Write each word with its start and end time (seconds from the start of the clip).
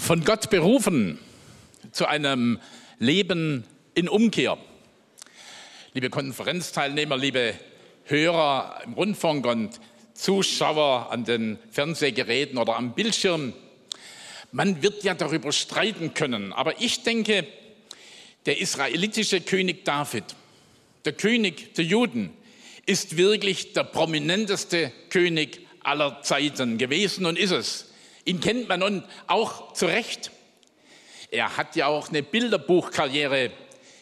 von 0.00 0.24
Gott 0.24 0.50
berufen 0.50 1.18
zu 1.92 2.06
einem 2.06 2.58
Leben 2.98 3.64
in 3.94 4.08
Umkehr. 4.08 4.56
Liebe 5.92 6.10
Konferenzteilnehmer, 6.10 7.16
liebe 7.16 7.54
Hörer 8.04 8.80
im 8.84 8.94
Rundfunk 8.94 9.46
und 9.46 9.78
Zuschauer 10.14 11.12
an 11.12 11.24
den 11.24 11.58
Fernsehgeräten 11.70 12.58
oder 12.58 12.76
am 12.76 12.94
Bildschirm, 12.94 13.52
man 14.52 14.82
wird 14.82 15.04
ja 15.04 15.14
darüber 15.14 15.52
streiten 15.52 16.14
können, 16.14 16.52
aber 16.52 16.80
ich 16.80 17.02
denke, 17.02 17.46
der 18.46 18.58
israelitische 18.58 19.42
König 19.42 19.84
David, 19.84 20.24
der 21.04 21.12
König 21.12 21.74
der 21.74 21.84
Juden, 21.84 22.30
ist 22.86 23.16
wirklich 23.16 23.74
der 23.74 23.84
prominenteste 23.84 24.92
König 25.10 25.60
aller 25.84 26.22
Zeiten 26.22 26.78
gewesen 26.78 27.26
und 27.26 27.38
ist 27.38 27.52
es. 27.52 27.89
Ihn 28.24 28.40
kennt 28.40 28.68
man 28.68 28.82
und 28.82 29.04
auch 29.26 29.72
zu 29.72 29.86
Recht. 29.86 30.30
Er 31.30 31.56
hat 31.56 31.76
ja 31.76 31.86
auch 31.86 32.08
eine 32.08 32.22
Bilderbuchkarriere 32.22 33.50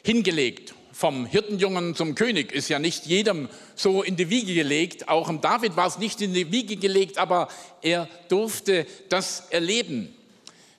hingelegt. 0.02 0.74
Vom 0.92 1.26
Hirtenjungen 1.26 1.94
zum 1.94 2.16
König 2.16 2.50
ist 2.50 2.68
ja 2.68 2.80
nicht 2.80 3.06
jedem 3.06 3.48
so 3.76 4.02
in 4.02 4.16
die 4.16 4.30
Wiege 4.30 4.54
gelegt. 4.54 5.08
Auch 5.08 5.28
im 5.28 5.40
David 5.40 5.76
war 5.76 5.86
es 5.86 5.98
nicht 5.98 6.20
in 6.20 6.34
die 6.34 6.50
Wiege 6.50 6.76
gelegt, 6.76 7.18
aber 7.18 7.48
er 7.82 8.08
durfte 8.28 8.84
das 9.08 9.44
erleben. 9.50 10.12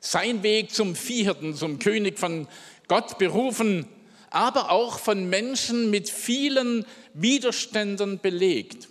Sein 0.02 0.44
Weg 0.44 0.74
zum 0.74 0.96
Viehhirten, 0.96 1.56
zum 1.56 1.80
König 1.80 2.20
von 2.20 2.48
Gott 2.90 3.18
berufen, 3.18 3.88
aber 4.30 4.72
auch 4.72 5.00
von 5.00 5.30
Menschen 5.30 5.90
mit 5.90 6.10
vielen 6.10 6.86
Widerständen 7.14 8.20
belegt. 8.20 8.89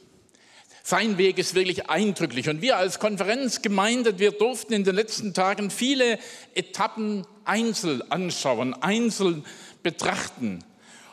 Sein 0.88 1.18
Weg 1.18 1.36
ist 1.36 1.54
wirklich 1.54 1.90
eindrücklich. 1.90 2.48
Und 2.48 2.62
wir 2.62 2.78
als 2.78 2.98
Konferenzgemeinde, 2.98 4.18
wir 4.18 4.32
durften 4.32 4.72
in 4.72 4.84
den 4.84 4.94
letzten 4.94 5.34
Tagen 5.34 5.70
viele 5.70 6.18
Etappen 6.54 7.26
einzeln 7.44 8.10
anschauen, 8.10 8.72
einzeln 8.72 9.44
betrachten 9.82 10.64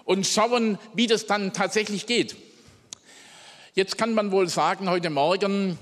und 0.05 0.25
schauen, 0.25 0.77
wie 0.93 1.07
das 1.07 1.25
dann 1.25 1.51
tatsächlich 1.51 2.05
geht. 2.05 2.37
Jetzt 3.73 3.97
kann 3.97 4.13
man 4.13 4.31
wohl 4.31 4.47
sagen, 4.47 4.89
heute 4.89 5.09
Morgen, 5.09 5.77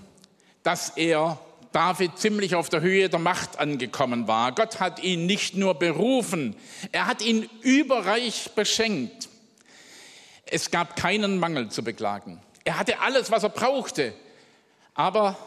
dass 0.64 0.90
er 0.96 1.40
David 1.72 2.18
ziemlich 2.18 2.56
auf 2.56 2.70
der 2.70 2.82
Höhe 2.82 3.10
der 3.10 3.20
Macht 3.20 3.60
angekommen 3.60 4.28
war. 4.28 4.54
Gott 4.54 4.80
hat 4.80 5.04
ihn 5.04 5.28
nicht 5.28 5.56
nur 5.56 5.76
berufen, 5.76 6.56
er 6.92 7.06
hat 7.06 7.22
ihn 7.22 7.48
überreich 7.62 8.50
beschenkt. 8.56 9.30
Es 10.48 10.72
gab 10.72 10.96
keinen 10.96 11.38
Mangel 11.38 11.70
zu 11.70 11.84
beklagen. 11.84 12.42
Er 12.64 12.80
hatte 12.80 13.00
alles, 13.00 13.32
was 13.32 13.44
er 13.44 13.50
brauchte. 13.50 14.14
Aber 14.94 15.38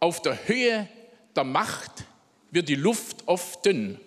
auf 0.00 0.22
der 0.22 0.48
Höhe 0.48 0.88
der 1.36 1.44
Macht 1.44 2.04
wird 2.50 2.68
die 2.68 2.74
Luft 2.74 3.26
oft 3.26 3.64
dünn. 3.64 4.00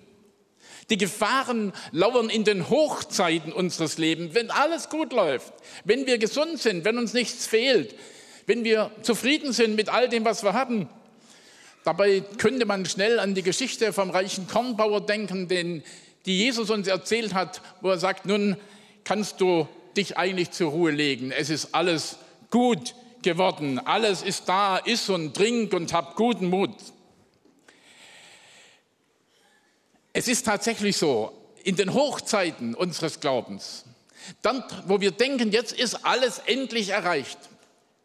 Die 0.90 0.98
Gefahren 0.98 1.72
lauern 1.92 2.30
in 2.30 2.44
den 2.44 2.70
Hochzeiten 2.70 3.54
unseres 3.54 3.98
Lebens, 3.98 4.36
wenn 4.36 4.52
alles 4.52 4.90
gut 4.90 5.14
läuft, 5.14 5.54
wenn 5.86 6.06
wir 6.06 6.18
gesund 6.18 6.60
sind, 6.60 6.84
wenn 6.84 6.98
uns 6.98 7.14
nichts 7.14 7.48
fehlt, 7.48 7.96
wenn 8.46 8.64
wir 8.64 8.92
zufrieden 9.02 9.54
sind 9.54 9.76
mit 9.76 9.90
all 9.90 10.10
dem, 10.10 10.26
was 10.26 10.44
wir 10.44 10.54
haben. 10.54 10.90
Dabei 11.84 12.22
könnte 12.38 12.66
man 12.66 12.86
schnell 12.86 13.20
an 13.20 13.34
die 13.36 13.42
Geschichte 13.42 13.94
vom 13.94 14.10
reichen 14.10 14.48
Kornbauer 14.48 15.06
denken, 15.06 15.48
den, 15.48 15.84
die 16.26 16.38
Jesus 16.38 16.70
uns 16.70 16.88
erzählt 16.88 17.34
hat, 17.34 17.62
wo 17.80 17.90
er 17.90 17.98
sagt, 17.98 18.26
nun 18.26 18.58
kannst 19.04 19.40
du 19.40 19.68
dich 19.96 20.18
eigentlich 20.18 20.52
zur 20.52 20.72
Ruhe 20.72 20.92
legen. 20.92 21.32
Es 21.32 21.50
ist 21.50 21.74
alles 21.74 22.18
gut 22.52 22.94
geworden. 23.24 23.80
Alles 23.80 24.22
ist 24.22 24.48
da, 24.48 24.78
iss 24.78 25.10
und 25.10 25.36
trink 25.36 25.74
und 25.74 25.92
hab 25.94 26.16
guten 26.16 26.48
Mut. 26.48 26.76
Es 30.14 30.28
ist 30.28 30.46
tatsächlich 30.46 30.98
so, 30.98 31.32
in 31.64 31.76
den 31.76 31.94
Hochzeiten 31.94 32.76
unseres 32.76 33.20
Glaubens, 33.20 33.86
dann, 34.42 34.64
wo 34.86 35.02
wir 35.02 35.12
denken, 35.12 35.52
jetzt 35.52 35.72
ist 35.72 36.06
alles 36.06 36.40
endlich 36.40 36.90
erreicht, 36.90 37.38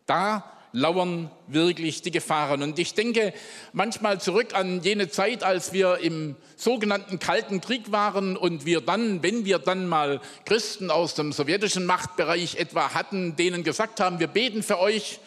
da 0.07 0.56
lauern 0.77 1.31
wirklich 1.47 2.03
die 2.03 2.11
Gefahren. 2.11 2.63
Und 2.63 2.79
ich 2.79 2.93
denke 2.93 3.33
manchmal 3.73 4.21
zurück 4.21 4.49
an 4.53 4.83
jene 4.83 5.09
Zeit, 5.09 5.43
als 5.43 5.73
wir 5.73 5.99
im 5.99 6.37
sogenannten 6.57 7.19
Kalten 7.19 7.63
Krieg 7.63 7.93
waren 7.93 8.37
und 8.37 8.67
wir 8.67 8.83
dann, 8.83 9.23
wenn 9.23 9.47
wir 9.47 9.59
dann 9.59 9.89
mal 9.89 10.21
Christen 10.45 10.91
aus 10.91 11.15
dem 11.15 11.33
sowjetischen 11.33 11.87
Machtbereich 11.87 12.57
etwa 12.57 12.93
hatten, 12.93 13.37
denen 13.37 13.65
gesagt 13.65 14.01
haben, 14.01 14.21
wir 14.21 14.27
beten 14.27 14.63
für 14.63 14.79
euch. 14.79 15.19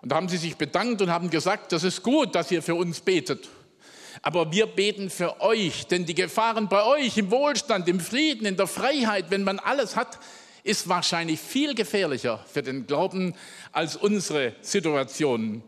Und 0.00 0.12
da 0.12 0.16
haben 0.16 0.28
sie 0.28 0.36
sich 0.36 0.56
bedankt 0.56 1.02
und 1.02 1.10
haben 1.10 1.28
gesagt, 1.28 1.72
das 1.72 1.82
ist 1.82 2.04
gut, 2.04 2.36
dass 2.36 2.52
ihr 2.52 2.62
für 2.62 2.76
uns 2.76 3.00
betet. 3.00 3.48
Aber 4.22 4.52
wir 4.52 4.66
beten 4.66 5.10
für 5.10 5.40
euch, 5.40 5.88
denn 5.88 6.06
die 6.06 6.14
Gefahren 6.14 6.68
bei 6.68 6.84
euch 6.84 7.18
im 7.18 7.32
Wohlstand, 7.32 7.88
im 7.88 7.98
Frieden, 7.98 8.46
in 8.46 8.56
der 8.56 8.68
Freiheit, 8.68 9.30
wenn 9.30 9.42
man 9.42 9.58
alles 9.58 9.96
hat, 9.96 10.20
ist 10.64 10.88
wahrscheinlich 10.88 11.38
viel 11.38 11.74
gefährlicher 11.74 12.44
für 12.52 12.62
den 12.62 12.86
Glauben 12.86 13.34
als 13.70 13.96
unsere 13.96 14.54
Situation. 14.62 15.62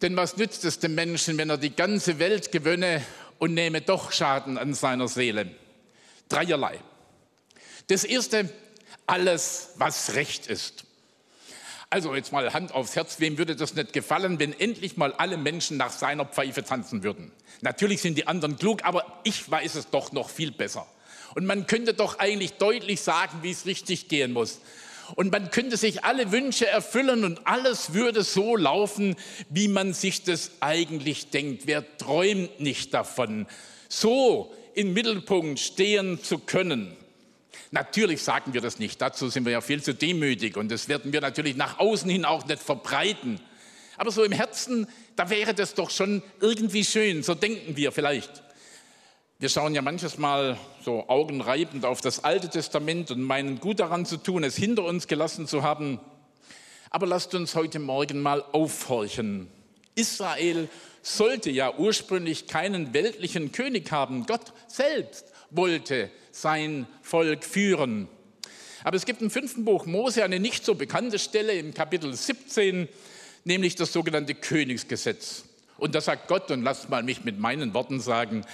Denn 0.00 0.16
was 0.16 0.36
nützt 0.36 0.64
es 0.64 0.78
dem 0.78 0.94
Menschen, 0.94 1.36
wenn 1.36 1.50
er 1.50 1.58
die 1.58 1.74
ganze 1.74 2.18
Welt 2.18 2.52
gewönne 2.52 3.04
und 3.38 3.52
nehme 3.52 3.82
doch 3.82 4.12
Schaden 4.12 4.56
an 4.56 4.72
seiner 4.72 5.08
Seele? 5.08 5.50
Dreierlei. 6.28 6.78
Das 7.88 8.04
erste, 8.04 8.48
alles, 9.06 9.70
was 9.76 10.14
recht 10.14 10.46
ist. 10.46 10.84
Also 11.90 12.14
jetzt 12.14 12.30
mal 12.30 12.52
Hand 12.52 12.72
aufs 12.72 12.94
Herz, 12.94 13.18
wem 13.18 13.36
würde 13.36 13.56
das 13.56 13.74
nicht 13.74 13.92
gefallen, 13.92 14.38
wenn 14.38 14.58
endlich 14.58 14.96
mal 14.96 15.12
alle 15.14 15.36
Menschen 15.36 15.76
nach 15.76 15.90
seiner 15.90 16.24
Pfeife 16.24 16.62
tanzen 16.62 17.02
würden? 17.02 17.32
Natürlich 17.62 18.00
sind 18.00 18.16
die 18.16 18.28
anderen 18.28 18.56
klug, 18.56 18.84
aber 18.84 19.20
ich 19.24 19.50
weiß 19.50 19.74
es 19.74 19.90
doch 19.90 20.12
noch 20.12 20.30
viel 20.30 20.52
besser. 20.52 20.86
Und 21.34 21.46
man 21.46 21.66
könnte 21.66 21.94
doch 21.94 22.18
eigentlich 22.18 22.54
deutlich 22.54 23.00
sagen, 23.00 23.38
wie 23.42 23.50
es 23.50 23.66
richtig 23.66 24.08
gehen 24.08 24.32
muss. 24.32 24.60
Und 25.16 25.32
man 25.32 25.50
könnte 25.50 25.76
sich 25.76 26.04
alle 26.04 26.32
Wünsche 26.32 26.66
erfüllen 26.66 27.24
und 27.24 27.46
alles 27.46 27.94
würde 27.94 28.22
so 28.22 28.56
laufen, 28.56 29.16
wie 29.48 29.68
man 29.68 29.92
sich 29.92 30.22
das 30.22 30.52
eigentlich 30.60 31.30
denkt. 31.30 31.66
Wer 31.66 31.96
träumt 31.98 32.60
nicht 32.60 32.94
davon, 32.94 33.46
so 33.88 34.54
im 34.74 34.92
Mittelpunkt 34.92 35.58
stehen 35.58 36.22
zu 36.22 36.38
können? 36.38 36.96
Natürlich 37.72 38.22
sagen 38.22 38.52
wir 38.52 38.60
das 38.60 38.78
nicht, 38.78 39.00
dazu 39.00 39.28
sind 39.28 39.44
wir 39.44 39.52
ja 39.52 39.60
viel 39.60 39.82
zu 39.82 39.94
demütig 39.94 40.56
und 40.56 40.70
das 40.70 40.88
werden 40.88 41.12
wir 41.12 41.20
natürlich 41.20 41.56
nach 41.56 41.78
außen 41.78 42.10
hin 42.10 42.24
auch 42.24 42.44
nicht 42.46 42.62
verbreiten. 42.62 43.40
Aber 43.96 44.10
so 44.10 44.24
im 44.24 44.32
Herzen, 44.32 44.88
da 45.14 45.30
wäre 45.30 45.54
das 45.54 45.74
doch 45.74 45.90
schon 45.90 46.22
irgendwie 46.40 46.84
schön, 46.84 47.22
so 47.22 47.34
denken 47.34 47.76
wir 47.76 47.92
vielleicht. 47.92 48.42
Wir 49.40 49.48
schauen 49.48 49.74
ja 49.74 49.80
manches 49.80 50.18
Mal 50.18 50.58
so 50.84 51.08
augenreibend 51.08 51.86
auf 51.86 52.02
das 52.02 52.24
Alte 52.24 52.50
Testament 52.50 53.10
und 53.10 53.22
meinen 53.22 53.58
gut 53.58 53.80
daran 53.80 54.04
zu 54.04 54.18
tun, 54.18 54.44
es 54.44 54.54
hinter 54.54 54.84
uns 54.84 55.06
gelassen 55.06 55.46
zu 55.46 55.62
haben. 55.62 55.98
Aber 56.90 57.06
lasst 57.06 57.34
uns 57.34 57.54
heute 57.54 57.78
Morgen 57.78 58.20
mal 58.20 58.44
aufhorchen. 58.52 59.48
Israel 59.94 60.68
sollte 61.00 61.48
ja 61.48 61.74
ursprünglich 61.74 62.48
keinen 62.48 62.92
weltlichen 62.92 63.50
König 63.50 63.90
haben. 63.90 64.26
Gott 64.26 64.52
selbst 64.66 65.32
wollte 65.48 66.10
sein 66.32 66.86
Volk 67.00 67.42
führen. 67.42 68.08
Aber 68.84 68.98
es 68.98 69.06
gibt 69.06 69.22
im 69.22 69.30
fünften 69.30 69.64
Buch 69.64 69.86
Mose 69.86 70.22
eine 70.22 70.38
nicht 70.38 70.66
so 70.66 70.74
bekannte 70.74 71.18
Stelle 71.18 71.54
im 71.54 71.72
Kapitel 71.72 72.12
17, 72.12 72.90
nämlich 73.44 73.74
das 73.74 73.94
sogenannte 73.94 74.34
Königsgesetz. 74.34 75.44
Und 75.78 75.94
da 75.94 76.02
sagt 76.02 76.28
Gott, 76.28 76.50
und 76.50 76.62
lasst 76.62 76.90
mal 76.90 77.02
mich 77.02 77.24
mit 77.24 77.38
meinen 77.38 77.72
Worten 77.72 78.00
sagen, 78.00 78.44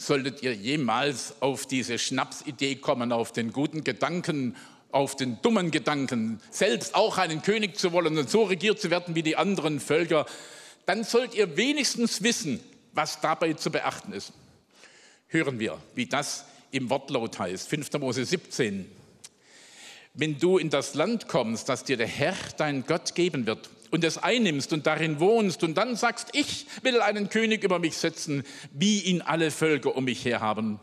solltet 0.00 0.42
ihr 0.42 0.54
jemals 0.54 1.34
auf 1.40 1.66
diese 1.66 1.98
Schnapsidee 1.98 2.76
kommen, 2.76 3.12
auf 3.12 3.32
den 3.32 3.52
guten 3.52 3.84
Gedanken, 3.84 4.56
auf 4.92 5.14
den 5.14 5.40
dummen 5.42 5.70
Gedanken, 5.70 6.40
selbst 6.50 6.94
auch 6.94 7.18
einen 7.18 7.42
König 7.42 7.76
zu 7.76 7.92
wollen 7.92 8.16
und 8.16 8.30
so 8.30 8.44
regiert 8.44 8.80
zu 8.80 8.90
werden 8.90 9.14
wie 9.14 9.22
die 9.22 9.36
anderen 9.36 9.78
Völker, 9.78 10.26
dann 10.86 11.04
sollt 11.04 11.34
ihr 11.34 11.56
wenigstens 11.56 12.22
wissen, 12.22 12.60
was 12.92 13.20
dabei 13.20 13.52
zu 13.52 13.70
beachten 13.70 14.12
ist. 14.12 14.32
Hören 15.28 15.60
wir, 15.60 15.78
wie 15.94 16.06
das 16.06 16.46
im 16.70 16.88
Wortlaut 16.88 17.38
heißt, 17.38 17.68
5. 17.68 17.92
Mose 18.00 18.24
17. 18.24 18.90
Wenn 20.14 20.38
du 20.38 20.58
in 20.58 20.70
das 20.70 20.94
Land 20.94 21.28
kommst, 21.28 21.68
das 21.68 21.84
dir 21.84 21.96
der 21.96 22.08
Herr, 22.08 22.34
dein 22.56 22.84
Gott, 22.86 23.14
geben 23.14 23.46
wird, 23.46 23.68
und 23.90 24.04
es 24.04 24.18
einnimmst 24.18 24.72
und 24.72 24.86
darin 24.86 25.20
wohnst 25.20 25.62
und 25.64 25.74
dann 25.76 25.96
sagst, 25.96 26.28
ich 26.32 26.66
will 26.82 27.00
einen 27.00 27.28
König 27.28 27.64
über 27.64 27.78
mich 27.78 27.96
setzen, 27.96 28.44
wie 28.72 29.00
ihn 29.00 29.22
alle 29.22 29.50
Völker 29.50 29.96
um 29.96 30.04
mich 30.04 30.24
her 30.24 30.40
haben, 30.40 30.80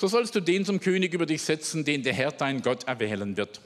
so 0.00 0.06
sollst 0.06 0.34
du 0.34 0.40
den 0.40 0.64
zum 0.64 0.80
König 0.80 1.12
über 1.12 1.26
dich 1.26 1.42
setzen, 1.42 1.84
den 1.84 2.02
der 2.02 2.14
Herr 2.14 2.30
dein 2.30 2.62
Gott 2.62 2.84
erwählen 2.84 3.36
wird. 3.36 3.60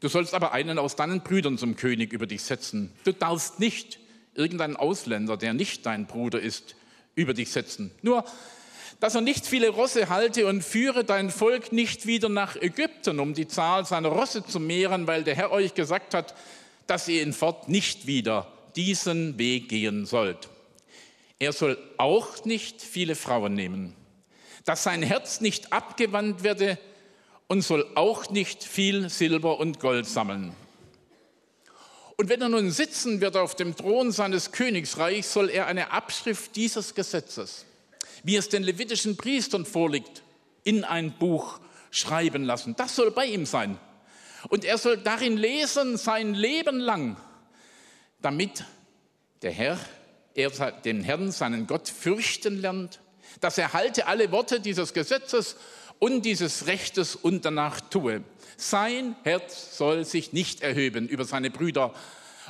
Du 0.00 0.08
sollst 0.08 0.34
aber 0.34 0.52
einen 0.52 0.78
aus 0.78 0.96
deinen 0.96 1.22
Brüdern 1.22 1.56
zum 1.56 1.76
König 1.76 2.12
über 2.12 2.26
dich 2.26 2.42
setzen. 2.42 2.92
Du 3.04 3.12
darfst 3.12 3.58
nicht 3.58 3.98
irgendeinen 4.34 4.76
Ausländer, 4.76 5.38
der 5.38 5.54
nicht 5.54 5.86
dein 5.86 6.06
Bruder 6.06 6.40
ist, 6.40 6.76
über 7.14 7.32
dich 7.32 7.50
setzen. 7.50 7.90
Nur, 8.02 8.24
dass 9.00 9.14
er 9.14 9.22
nicht 9.22 9.46
viele 9.46 9.70
Rosse 9.70 10.10
halte 10.10 10.46
und 10.46 10.62
führe 10.62 11.04
dein 11.04 11.30
Volk 11.30 11.72
nicht 11.72 12.06
wieder 12.06 12.28
nach 12.28 12.56
Ägypten, 12.56 13.18
um 13.18 13.32
die 13.32 13.48
Zahl 13.48 13.86
seiner 13.86 14.08
Rosse 14.08 14.44
zu 14.44 14.60
mehren, 14.60 15.06
weil 15.06 15.24
der 15.24 15.34
Herr 15.34 15.52
euch 15.52 15.72
gesagt 15.72 16.12
hat, 16.12 16.34
dass 16.86 17.08
ihr 17.08 17.22
in 17.22 17.32
Fort 17.32 17.68
nicht 17.68 18.06
wieder 18.06 18.52
diesen 18.76 19.38
Weg 19.38 19.68
gehen 19.68 20.06
sollt. 20.06 20.48
Er 21.38 21.52
soll 21.52 21.78
auch 21.98 22.44
nicht 22.44 22.80
viele 22.82 23.14
Frauen 23.14 23.54
nehmen, 23.54 23.94
dass 24.64 24.82
sein 24.82 25.02
Herz 25.02 25.40
nicht 25.40 25.72
abgewandt 25.72 26.42
werde 26.42 26.78
und 27.46 27.62
soll 27.62 27.86
auch 27.94 28.30
nicht 28.30 28.64
viel 28.64 29.08
Silber 29.10 29.58
und 29.60 29.80
Gold 29.80 30.06
sammeln. 30.06 30.54
Und 32.16 32.30
wenn 32.30 32.40
er 32.40 32.48
nun 32.48 32.70
sitzen 32.70 33.20
wird 33.20 33.36
auf 33.36 33.54
dem 33.54 33.76
Thron 33.76 34.10
seines 34.10 34.52
Königsreichs, 34.52 35.32
soll 35.32 35.50
er 35.50 35.66
eine 35.66 35.90
Abschrift 35.92 36.56
dieses 36.56 36.94
Gesetzes, 36.94 37.66
wie 38.24 38.36
es 38.36 38.48
den 38.48 38.62
levitischen 38.62 39.18
Priestern 39.18 39.66
vorliegt, 39.66 40.22
in 40.64 40.82
ein 40.82 41.12
Buch 41.18 41.60
schreiben 41.90 42.44
lassen. 42.44 42.74
Das 42.76 42.96
soll 42.96 43.10
bei 43.10 43.26
ihm 43.26 43.44
sein. 43.44 43.78
Und 44.48 44.64
er 44.64 44.78
soll 44.78 44.96
darin 44.96 45.36
lesen 45.36 45.96
sein 45.96 46.34
Leben 46.34 46.78
lang, 46.78 47.16
damit 48.22 48.64
der 49.42 49.52
Herr, 49.52 49.78
er 50.34 50.50
den 50.84 51.02
Herrn, 51.02 51.32
seinen 51.32 51.66
Gott 51.66 51.88
fürchten 51.88 52.60
lernt, 52.60 53.00
dass 53.40 53.58
er 53.58 53.72
halte 53.72 54.06
alle 54.06 54.30
Worte 54.32 54.60
dieses 54.60 54.92
Gesetzes 54.92 55.56
und 55.98 56.22
dieses 56.22 56.66
Rechtes 56.66 57.16
und 57.16 57.44
danach 57.44 57.80
tue. 57.80 58.22
Sein 58.56 59.16
Herz 59.24 59.76
soll 59.76 60.04
sich 60.04 60.32
nicht 60.32 60.62
erhöben 60.62 61.08
über 61.08 61.24
seine 61.24 61.50
Brüder 61.50 61.92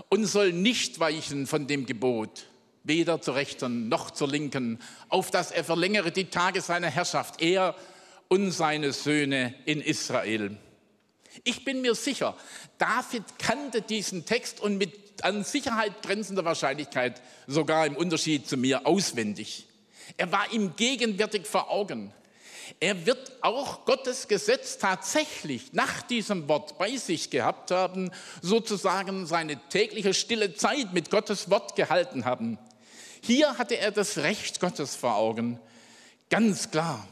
und 0.08 0.26
soll 0.26 0.52
nicht 0.52 1.00
weichen 1.00 1.46
von 1.46 1.66
dem 1.66 1.86
Gebot, 1.86 2.46
weder 2.84 3.20
zur 3.20 3.34
rechten 3.34 3.88
noch 3.88 4.10
zur 4.10 4.28
linken, 4.28 4.80
auf 5.08 5.30
dass 5.30 5.50
er 5.50 5.64
verlängere 5.64 6.12
die 6.12 6.30
Tage 6.30 6.60
seiner 6.60 6.90
Herrschaft, 6.90 7.40
er 7.40 7.74
und 8.28 8.50
seine 8.50 8.92
Söhne 8.92 9.54
in 9.64 9.80
Israel. 9.80 10.56
Ich 11.44 11.64
bin 11.64 11.80
mir 11.80 11.94
sicher, 11.94 12.36
David 12.78 13.24
kannte 13.38 13.82
diesen 13.82 14.24
Text 14.24 14.60
und 14.60 14.78
mit 14.78 15.22
an 15.22 15.44
Sicherheit 15.44 16.02
grenzender 16.02 16.44
Wahrscheinlichkeit 16.44 17.22
sogar 17.46 17.86
im 17.86 17.96
Unterschied 17.96 18.48
zu 18.48 18.56
mir 18.56 18.86
auswendig. 18.86 19.66
Er 20.16 20.30
war 20.30 20.52
ihm 20.52 20.76
gegenwärtig 20.76 21.46
vor 21.46 21.70
Augen. 21.70 22.12
Er 22.80 23.06
wird 23.06 23.32
auch 23.42 23.84
Gottes 23.84 24.28
Gesetz 24.28 24.78
tatsächlich 24.78 25.72
nach 25.72 26.02
diesem 26.02 26.48
Wort 26.48 26.78
bei 26.78 26.96
sich 26.96 27.30
gehabt 27.30 27.70
haben, 27.70 28.10
sozusagen 28.42 29.26
seine 29.26 29.56
tägliche 29.68 30.14
stille 30.14 30.54
Zeit 30.54 30.92
mit 30.92 31.10
Gottes 31.10 31.48
Wort 31.50 31.76
gehalten 31.76 32.24
haben. 32.24 32.58
Hier 33.22 33.58
hatte 33.58 33.78
er 33.78 33.92
das 33.92 34.18
Recht 34.18 34.60
Gottes 34.60 34.96
vor 34.96 35.16
Augen, 35.16 35.60
ganz 36.28 36.70
klar. 36.70 37.06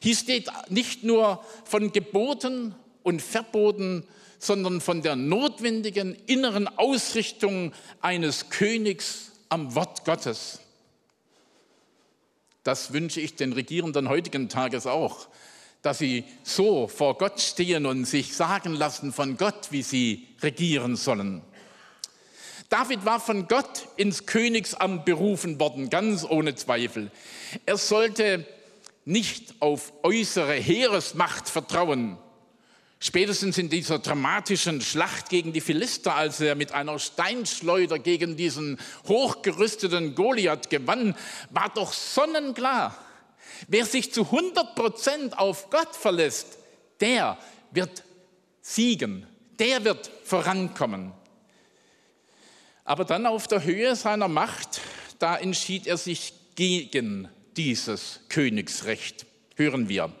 Hier 0.00 0.16
steht 0.16 0.50
nicht 0.68 1.04
nur 1.04 1.44
von 1.64 1.92
Geboten 1.92 2.74
und 3.02 3.22
Verboten, 3.22 4.04
sondern 4.38 4.80
von 4.80 5.02
der 5.02 5.16
notwendigen 5.16 6.16
inneren 6.26 6.66
Ausrichtung 6.66 7.72
eines 8.00 8.48
Königs 8.50 9.32
am 9.48 9.74
Wort 9.74 10.04
Gottes. 10.04 10.60
Das 12.64 12.92
wünsche 12.92 13.20
ich 13.20 13.34
den 13.34 13.52
Regierenden 13.52 14.08
heutigen 14.08 14.48
Tages 14.48 14.86
auch, 14.86 15.28
dass 15.82 15.98
sie 15.98 16.24
so 16.42 16.86
vor 16.86 17.18
Gott 17.18 17.40
stehen 17.40 17.86
und 17.86 18.04
sich 18.04 18.34
sagen 18.34 18.74
lassen 18.74 19.12
von 19.12 19.36
Gott, 19.36 19.68
wie 19.70 19.82
sie 19.82 20.28
regieren 20.40 20.96
sollen. 20.96 21.42
David 22.68 23.04
war 23.04 23.20
von 23.20 23.48
Gott 23.48 23.86
ins 23.96 24.26
Königsamt 24.26 25.04
berufen 25.04 25.60
worden, 25.60 25.90
ganz 25.90 26.24
ohne 26.24 26.54
Zweifel. 26.54 27.10
Er 27.66 27.76
sollte 27.76 28.46
nicht 29.04 29.56
auf 29.60 29.92
äußere 30.02 30.54
Heeresmacht 30.54 31.48
vertrauen, 31.48 32.16
Spätestens 33.04 33.58
in 33.58 33.68
dieser 33.68 33.98
dramatischen 33.98 34.80
Schlacht 34.80 35.28
gegen 35.28 35.52
die 35.52 35.60
Philister, 35.60 36.14
als 36.14 36.40
er 36.40 36.54
mit 36.54 36.70
einer 36.70 37.00
Steinschleuder 37.00 37.98
gegen 37.98 38.36
diesen 38.36 38.78
hochgerüsteten 39.08 40.14
Goliath 40.14 40.70
gewann, 40.70 41.16
war 41.50 41.68
doch 41.74 41.92
sonnenklar, 41.92 42.96
wer 43.66 43.86
sich 43.86 44.12
zu 44.12 44.26
100 44.26 44.76
Prozent 44.76 45.36
auf 45.36 45.68
Gott 45.68 45.96
verlässt, 45.96 46.58
der 47.00 47.38
wird 47.72 48.04
siegen, 48.60 49.26
der 49.58 49.84
wird 49.84 50.08
vorankommen. 50.22 51.12
Aber 52.84 53.04
dann 53.04 53.26
auf 53.26 53.48
der 53.48 53.64
Höhe 53.64 53.96
seiner 53.96 54.28
Macht, 54.28 54.80
da 55.18 55.36
entschied 55.36 55.88
er 55.88 55.96
sich 55.96 56.34
gegen 56.54 57.28
dieses 57.56 58.20
Königsrecht. 58.28 59.26
Hören 59.56 59.88
wir 59.88 60.12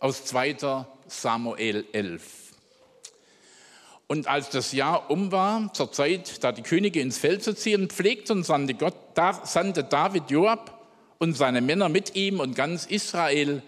aus 0.00 0.26
2. 0.26 0.84
Samuel 1.08 1.84
11. 1.92 2.22
Und 4.06 4.28
als 4.28 4.50
das 4.50 4.72
Jahr 4.72 5.10
um 5.10 5.32
war, 5.32 5.72
zur 5.72 5.90
Zeit, 5.90 6.44
da 6.44 6.52
die 6.52 6.62
Könige 6.62 7.00
ins 7.00 7.18
Feld 7.18 7.42
zu 7.42 7.54
ziehen 7.54 7.88
pflegten, 7.88 8.42
sandte, 8.42 8.74
Gott, 8.74 8.94
da, 9.14 9.44
sandte 9.44 9.84
David 9.84 10.30
Joab 10.30 10.86
und 11.18 11.36
seine 11.36 11.60
Männer 11.60 11.88
mit 11.88 12.14
ihm 12.14 12.40
und 12.40 12.54
ganz 12.54 12.86
Israel, 12.86 13.62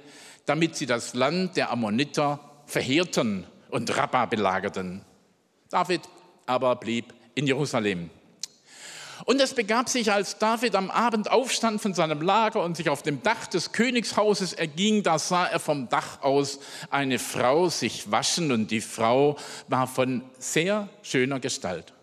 damit 0.44 0.76
sie 0.76 0.86
das 0.86 1.14
Land 1.14 1.56
der 1.56 1.70
Ammoniter 1.70 2.38
verheerten 2.66 3.46
und 3.70 3.96
Rabba 3.96 4.26
belagerten. 4.26 5.02
David 5.70 6.02
aber 6.46 6.76
blieb 6.76 7.14
in 7.34 7.46
Jerusalem. 7.46 8.10
Und 9.24 9.40
es 9.40 9.54
begab 9.54 9.88
sich, 9.88 10.12
als 10.12 10.38
David 10.38 10.74
am 10.74 10.90
Abend 10.90 11.30
aufstand 11.30 11.80
von 11.80 11.94
seinem 11.94 12.20
Lager 12.20 12.62
und 12.62 12.76
sich 12.76 12.90
auf 12.90 13.02
dem 13.02 13.22
Dach 13.22 13.46
des 13.46 13.72
Königshauses 13.72 14.52
erging, 14.52 15.02
da 15.02 15.18
sah 15.18 15.46
er 15.46 15.58
vom 15.58 15.88
Dach 15.88 16.22
aus 16.22 16.60
eine 16.90 17.18
Frau 17.18 17.68
sich 17.68 18.10
waschen 18.10 18.52
und 18.52 18.70
die 18.70 18.82
Frau 18.82 19.36
war 19.68 19.86
von 19.86 20.22
sehr 20.38 20.88
schöner 21.02 21.40
Gestalt. 21.40 21.94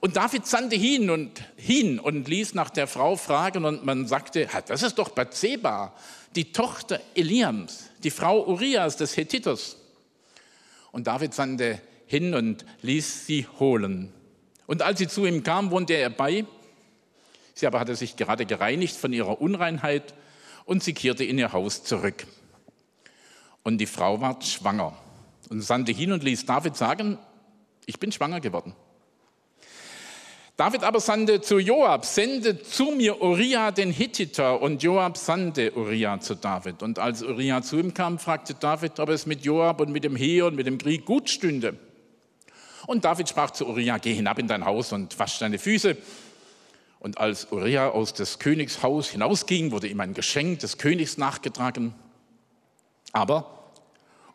Und 0.00 0.16
David 0.16 0.46
sandte 0.46 0.74
hin 0.74 1.10
und 1.10 1.42
hin 1.56 2.00
und 2.00 2.26
ließ 2.26 2.54
nach 2.54 2.70
der 2.70 2.86
Frau 2.86 3.16
fragen 3.16 3.64
und 3.64 3.84
man 3.84 4.06
sagte, 4.06 4.48
das 4.66 4.82
ist 4.82 4.96
doch 4.96 5.10
Bathseba, 5.10 5.92
die 6.34 6.50
Tochter 6.50 7.00
Eliams, 7.14 7.90
die 8.02 8.10
Frau 8.10 8.46
Urias 8.46 8.96
des 8.96 9.16
Hethiters. 9.16 9.76
Und 10.90 11.06
David 11.06 11.34
sandte 11.34 11.80
hin 12.06 12.34
und 12.34 12.64
ließ 12.80 13.26
sie 13.26 13.46
holen. 13.58 14.12
Und 14.66 14.82
als 14.82 14.98
sie 14.98 15.08
zu 15.08 15.26
ihm 15.26 15.42
kam, 15.42 15.70
wohnte 15.70 15.94
er 15.94 16.10
bei. 16.10 16.44
Sie 17.54 17.66
aber 17.66 17.80
hatte 17.80 17.94
sich 17.94 18.16
gerade 18.16 18.46
gereinigt 18.46 18.96
von 18.96 19.12
ihrer 19.12 19.40
Unreinheit 19.40 20.14
und 20.64 20.82
sie 20.82 20.94
kehrte 20.94 21.24
in 21.24 21.38
ihr 21.38 21.52
Haus 21.52 21.84
zurück. 21.84 22.26
Und 23.62 23.78
die 23.78 23.86
Frau 23.86 24.20
ward 24.20 24.44
schwanger 24.44 24.96
und 25.50 25.60
sandte 25.60 25.92
hin 25.92 26.12
und 26.12 26.24
ließ 26.24 26.46
David 26.46 26.76
sagen, 26.76 27.18
ich 27.86 27.98
bin 27.98 28.12
schwanger 28.12 28.40
geworden. 28.40 28.74
David 30.56 30.84
aber 30.84 31.00
sandte 31.00 31.40
zu 31.40 31.58
Joab, 31.58 32.04
sende 32.04 32.62
zu 32.62 32.92
mir 32.92 33.20
Uriah 33.22 33.70
den 33.70 33.90
Hittiter. 33.90 34.60
Und 34.60 34.82
Joab 34.82 35.16
sandte 35.16 35.76
Uriah 35.76 36.20
zu 36.20 36.34
David. 36.34 36.82
Und 36.82 36.98
als 36.98 37.22
Uriah 37.22 37.62
zu 37.62 37.78
ihm 37.78 37.94
kam, 37.94 38.18
fragte 38.18 38.54
David, 38.54 39.00
ob 39.00 39.08
es 39.08 39.26
mit 39.26 39.44
Joab 39.44 39.80
und 39.80 39.90
mit 39.90 40.04
dem 40.04 40.14
Heer 40.14 40.46
und 40.46 40.54
mit 40.54 40.66
dem 40.66 40.78
Krieg 40.78 41.04
gut 41.04 41.30
stünde. 41.30 41.78
Und 42.86 43.04
David 43.04 43.28
sprach 43.28 43.50
zu 43.50 43.66
Uriah, 43.66 43.98
geh 43.98 44.14
hinab 44.14 44.38
in 44.38 44.48
dein 44.48 44.64
Haus 44.64 44.92
und 44.92 45.18
wasch 45.18 45.38
deine 45.38 45.58
Füße. 45.58 45.96
Und 46.98 47.18
als 47.18 47.50
Uriah 47.50 47.88
aus 47.88 48.14
des 48.14 48.38
Königs 48.38 48.82
Haus 48.82 49.08
hinausging, 49.08 49.72
wurde 49.72 49.88
ihm 49.88 50.00
ein 50.00 50.14
Geschenk 50.14 50.60
des 50.60 50.78
Königs 50.78 51.18
nachgetragen. 51.18 51.94
Aber 53.12 53.70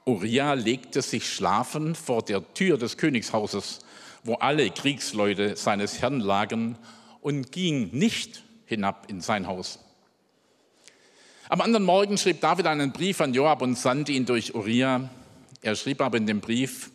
Uriah 0.05 0.53
legte 0.53 1.01
sich 1.01 1.29
schlafen 1.29 1.95
vor 1.95 2.23
der 2.23 2.53
Tür 2.53 2.77
des 2.77 2.97
Königshauses, 2.97 3.79
wo 4.23 4.35
alle 4.35 4.69
Kriegsleute 4.69 5.55
seines 5.55 6.01
Herrn 6.01 6.19
lagen, 6.19 6.77
und 7.21 7.51
ging 7.51 7.89
nicht 7.91 8.43
hinab 8.65 9.09
in 9.09 9.21
sein 9.21 9.47
Haus. 9.47 9.79
Am 11.49 11.61
anderen 11.61 11.85
Morgen 11.85 12.17
schrieb 12.17 12.41
David 12.41 12.67
einen 12.67 12.91
Brief 12.91 13.21
an 13.21 13.33
Joab 13.33 13.61
und 13.61 13.77
sandte 13.77 14.11
ihn 14.11 14.25
durch 14.25 14.55
Uriah. 14.55 15.09
Er 15.61 15.75
schrieb 15.75 16.01
aber 16.01 16.17
in 16.17 16.27
dem 16.27 16.41
Brief, 16.41 16.91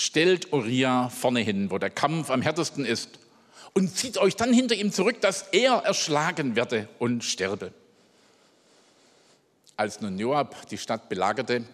stellt 0.00 0.50
Uriah 0.54 1.10
vorne 1.10 1.40
hin, 1.40 1.70
wo 1.70 1.76
der 1.76 1.90
Kampf 1.90 2.30
am 2.30 2.40
härtesten 2.40 2.86
ist, 2.86 3.18
und 3.74 3.94
zieht 3.94 4.16
euch 4.16 4.34
dann 4.34 4.52
hinter 4.52 4.74
ihm 4.74 4.92
zurück, 4.92 5.20
dass 5.20 5.42
er 5.52 5.74
erschlagen 5.84 6.56
werde 6.56 6.88
und 6.98 7.22
sterbe. 7.22 7.72
Als 9.76 10.00
nun 10.00 10.18
Joab 10.18 10.68
die 10.68 10.78
Stadt 10.78 11.08
belagerte, 11.08 11.64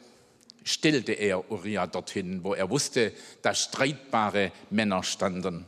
stellte 0.65 1.13
er 1.13 1.51
Uriah 1.51 1.87
dorthin, 1.87 2.43
wo 2.43 2.53
er 2.53 2.69
wusste, 2.69 3.13
dass 3.43 3.63
streitbare 3.63 4.51
Männer 4.71 5.05
standen. 5.05 5.65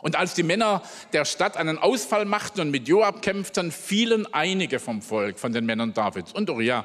Und 0.00 0.14
als 0.14 0.34
die 0.34 0.44
Männer 0.44 0.82
der 1.12 1.24
Stadt 1.24 1.56
einen 1.56 1.76
Ausfall 1.76 2.24
machten 2.24 2.60
und 2.60 2.70
mit 2.70 2.86
Joab 2.86 3.20
kämpften, 3.20 3.72
fielen 3.72 4.32
einige 4.32 4.78
vom 4.78 5.02
Volk, 5.02 5.40
von 5.40 5.52
den 5.52 5.66
Männern 5.66 5.92
Davids. 5.92 6.32
Und 6.32 6.48
Uriah, 6.50 6.84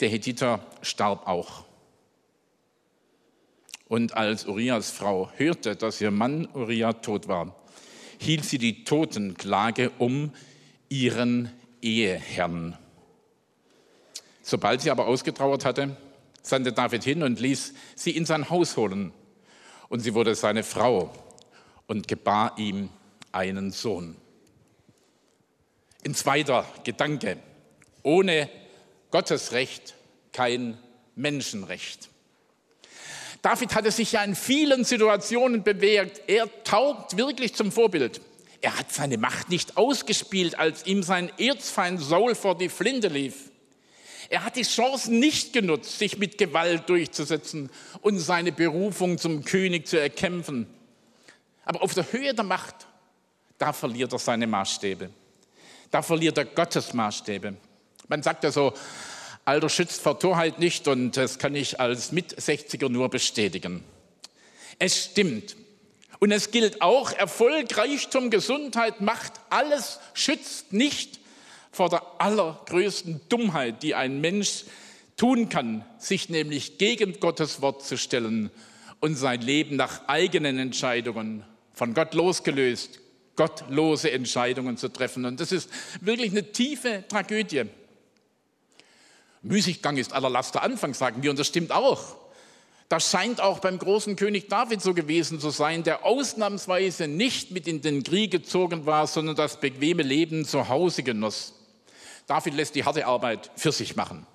der 0.00 0.10
Hethiter, 0.10 0.60
starb 0.82 1.26
auch. 1.26 1.64
Und 3.90 4.16
als 4.16 4.46
Urias 4.46 4.92
Frau 4.92 5.32
hörte, 5.34 5.74
dass 5.74 6.00
ihr 6.00 6.12
Mann 6.12 6.46
Uriah 6.54 6.92
tot 6.92 7.26
war, 7.26 7.56
hielt 8.20 8.44
sie 8.44 8.58
die 8.58 8.84
Totenklage 8.84 9.90
um 9.98 10.32
ihren 10.88 11.50
Eheherrn. 11.82 12.78
Sobald 14.42 14.80
sie 14.80 14.92
aber 14.92 15.08
ausgetrauert 15.08 15.64
hatte, 15.64 15.96
sandte 16.40 16.72
David 16.72 17.02
hin 17.02 17.24
und 17.24 17.40
ließ 17.40 17.74
sie 17.96 18.12
in 18.12 18.26
sein 18.26 18.48
Haus 18.48 18.76
holen. 18.76 19.12
Und 19.88 19.98
sie 19.98 20.14
wurde 20.14 20.36
seine 20.36 20.62
Frau 20.62 21.12
und 21.88 22.06
gebar 22.06 22.56
ihm 22.58 22.90
einen 23.32 23.72
Sohn. 23.72 24.14
Ein 26.06 26.14
zweiter 26.14 26.64
Gedanke. 26.84 27.38
Ohne 28.04 28.48
Gottes 29.10 29.50
Recht 29.50 29.96
kein 30.32 30.78
Menschenrecht. 31.16 32.09
David 33.42 33.74
hatte 33.74 33.90
sich 33.90 34.12
ja 34.12 34.22
in 34.22 34.34
vielen 34.34 34.84
Situationen 34.84 35.62
bewährt. 35.62 36.20
Er 36.26 36.48
taugt 36.64 37.16
wirklich 37.16 37.54
zum 37.54 37.72
Vorbild. 37.72 38.20
Er 38.60 38.78
hat 38.78 38.92
seine 38.92 39.16
Macht 39.16 39.48
nicht 39.48 39.78
ausgespielt, 39.78 40.58
als 40.58 40.84
ihm 40.86 41.02
sein 41.02 41.30
Erzfeind 41.38 42.00
Saul 42.00 42.34
vor 42.34 42.56
die 42.58 42.68
Flinte 42.68 43.08
lief. 43.08 43.50
Er 44.28 44.44
hat 44.44 44.56
die 44.56 44.62
Chance 44.62 45.12
nicht 45.12 45.52
genutzt, 45.52 45.98
sich 45.98 46.18
mit 46.18 46.38
Gewalt 46.38 46.88
durchzusetzen 46.88 47.70
und 48.02 48.18
seine 48.18 48.52
Berufung 48.52 49.18
zum 49.18 49.44
König 49.44 49.88
zu 49.88 49.98
erkämpfen. 49.98 50.66
Aber 51.64 51.82
auf 51.82 51.94
der 51.94 52.12
Höhe 52.12 52.34
der 52.34 52.44
Macht, 52.44 52.86
da 53.58 53.72
verliert 53.72 54.12
er 54.12 54.18
seine 54.18 54.46
Maßstäbe. 54.46 55.10
Da 55.90 56.02
verliert 56.02 56.38
er 56.38 56.44
Gottes 56.44 56.92
Maßstäbe. 56.92 57.56
Man 58.08 58.22
sagt 58.22 58.44
ja 58.44 58.52
so, 58.52 58.72
Alter 59.44 59.68
schützt 59.68 60.00
vor 60.00 60.18
Torheit 60.18 60.58
nicht 60.58 60.86
und 60.88 61.16
das 61.16 61.38
kann 61.38 61.54
ich 61.54 61.80
als 61.80 62.12
Mit-60er 62.12 62.88
nur 62.88 63.08
bestätigen. 63.08 63.82
Es 64.78 65.04
stimmt. 65.04 65.56
Und 66.18 66.32
es 66.32 66.50
gilt 66.50 66.82
auch, 66.82 67.12
Erfolg, 67.12 67.76
Reichtum, 67.76 68.30
Gesundheit, 68.30 69.00
Macht, 69.00 69.32
alles 69.48 70.00
schützt 70.12 70.72
nicht 70.72 71.18
vor 71.72 71.88
der 71.88 72.02
allergrößten 72.18 73.22
Dummheit, 73.28 73.82
die 73.82 73.94
ein 73.94 74.20
Mensch 74.20 74.64
tun 75.16 75.48
kann, 75.48 75.84
sich 75.98 76.28
nämlich 76.28 76.78
gegen 76.78 77.20
Gottes 77.20 77.62
Wort 77.62 77.84
zu 77.84 77.96
stellen 77.96 78.50
und 79.00 79.16
sein 79.16 79.40
Leben 79.40 79.76
nach 79.76 80.08
eigenen 80.08 80.58
Entscheidungen, 80.58 81.44
von 81.72 81.94
Gott 81.94 82.14
losgelöst, 82.14 83.00
gottlose 83.36 84.10
Entscheidungen 84.10 84.76
zu 84.76 84.88
treffen. 84.88 85.24
Und 85.24 85.40
das 85.40 85.52
ist 85.52 85.70
wirklich 86.00 86.30
eine 86.32 86.52
tiefe 86.52 87.04
Tragödie. 87.08 87.64
Müßiggang 89.42 89.96
ist 89.96 90.12
aller 90.12 90.30
Laster 90.30 90.62
Anfang, 90.62 90.94
sagen 90.94 91.22
wir, 91.22 91.30
und 91.30 91.38
das 91.38 91.46
stimmt 91.46 91.72
auch. 91.72 92.16
Das 92.88 93.08
scheint 93.08 93.40
auch 93.40 93.60
beim 93.60 93.78
großen 93.78 94.16
König 94.16 94.48
David 94.48 94.82
so 94.82 94.94
gewesen 94.94 95.38
zu 95.38 95.50
sein, 95.50 95.84
der 95.84 96.04
ausnahmsweise 96.04 97.06
nicht 97.06 97.52
mit 97.52 97.68
in 97.68 97.80
den 97.82 98.02
Krieg 98.02 98.32
gezogen 98.32 98.84
war, 98.84 99.06
sondern 99.06 99.36
das 99.36 99.60
bequeme 99.60 100.02
Leben 100.02 100.44
zu 100.44 100.68
Hause 100.68 101.02
genoss. 101.04 101.54
David 102.26 102.54
lässt 102.54 102.74
die 102.74 102.84
harte 102.84 103.06
Arbeit 103.06 103.50
für 103.56 103.72
sich 103.72 103.96
machen. 103.96 104.26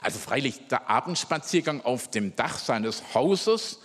Also 0.00 0.18
freilich 0.18 0.66
der 0.68 0.90
Abendspaziergang 0.90 1.84
auf 1.84 2.10
dem 2.10 2.34
Dach 2.36 2.58
seines 2.58 3.14
Hauses 3.14 3.80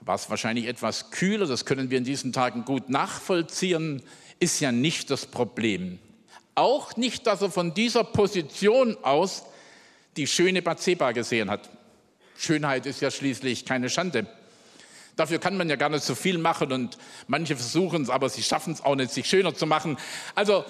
war 0.00 0.16
es 0.16 0.28
wahrscheinlich 0.28 0.66
etwas 0.66 1.10
kühler, 1.10 1.46
das 1.46 1.64
können 1.64 1.90
wir 1.90 1.98
in 1.98 2.04
diesen 2.04 2.32
Tagen 2.32 2.64
gut 2.64 2.88
nachvollziehen, 2.88 4.02
ist 4.40 4.60
ja 4.60 4.72
nicht 4.72 5.10
das 5.10 5.26
Problem. 5.26 5.98
Auch 6.54 6.96
nicht, 6.96 7.26
dass 7.26 7.42
er 7.42 7.50
von 7.50 7.74
dieser 7.74 8.04
Position 8.04 8.96
aus 9.02 9.44
die 10.16 10.26
schöne 10.26 10.62
Bathseba 10.62 11.12
gesehen 11.12 11.50
hat. 11.50 11.68
Schönheit 12.36 12.86
ist 12.86 13.00
ja 13.00 13.10
schließlich 13.10 13.64
keine 13.64 13.90
Schande. 13.90 14.26
Dafür 15.16 15.38
kann 15.38 15.56
man 15.56 15.68
ja 15.68 15.76
gar 15.76 15.88
nicht 15.88 16.04
so 16.04 16.14
viel 16.14 16.38
machen 16.38 16.72
und 16.72 16.98
manche 17.28 17.56
versuchen 17.56 18.02
es, 18.02 18.10
aber 18.10 18.28
sie 18.28 18.42
schaffen 18.42 18.72
es 18.72 18.84
auch 18.84 18.96
nicht, 18.96 19.12
sich 19.12 19.26
schöner 19.26 19.54
zu 19.54 19.66
machen. 19.66 19.96
Also 20.34 20.64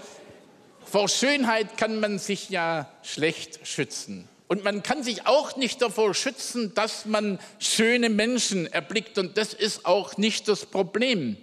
vor 0.84 1.08
Schönheit 1.08 1.78
kann 1.78 2.00
man 2.00 2.18
sich 2.18 2.50
ja 2.50 2.88
schlecht 3.02 3.66
schützen. 3.66 4.28
Und 4.46 4.62
man 4.62 4.82
kann 4.82 5.02
sich 5.02 5.26
auch 5.26 5.56
nicht 5.56 5.80
davor 5.80 6.14
schützen, 6.14 6.74
dass 6.74 7.06
man 7.06 7.38
schöne 7.58 8.10
Menschen 8.10 8.66
erblickt. 8.66 9.18
Und 9.18 9.38
das 9.38 9.54
ist 9.54 9.86
auch 9.86 10.18
nicht 10.18 10.46
das 10.48 10.66
Problem. 10.66 11.38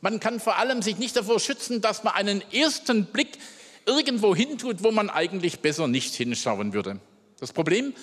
Man 0.00 0.18
kann 0.18 0.40
vor 0.40 0.56
allem 0.58 0.82
sich 0.82 0.98
nicht 0.98 1.16
davor 1.16 1.38
schützen, 1.38 1.80
dass 1.80 2.02
man 2.02 2.14
einen 2.14 2.42
ersten 2.52 3.06
Blick 3.06 3.38
irgendwo 3.86 4.34
hintut, 4.34 4.82
wo 4.82 4.90
man 4.90 5.10
eigentlich 5.10 5.60
besser 5.60 5.88
nicht 5.88 6.14
hinschauen 6.14 6.72
würde. 6.72 7.00
Das 7.40 7.52
Problem 7.52 7.94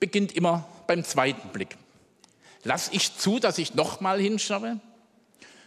beginnt 0.00 0.32
immer 0.32 0.66
beim 0.86 1.04
zweiten 1.04 1.48
Blick. 1.48 1.76
Lass 2.62 2.90
ich 2.92 3.16
zu, 3.16 3.38
dass 3.38 3.58
ich 3.58 3.74
nochmal 3.74 4.20
hinschaue? 4.20 4.80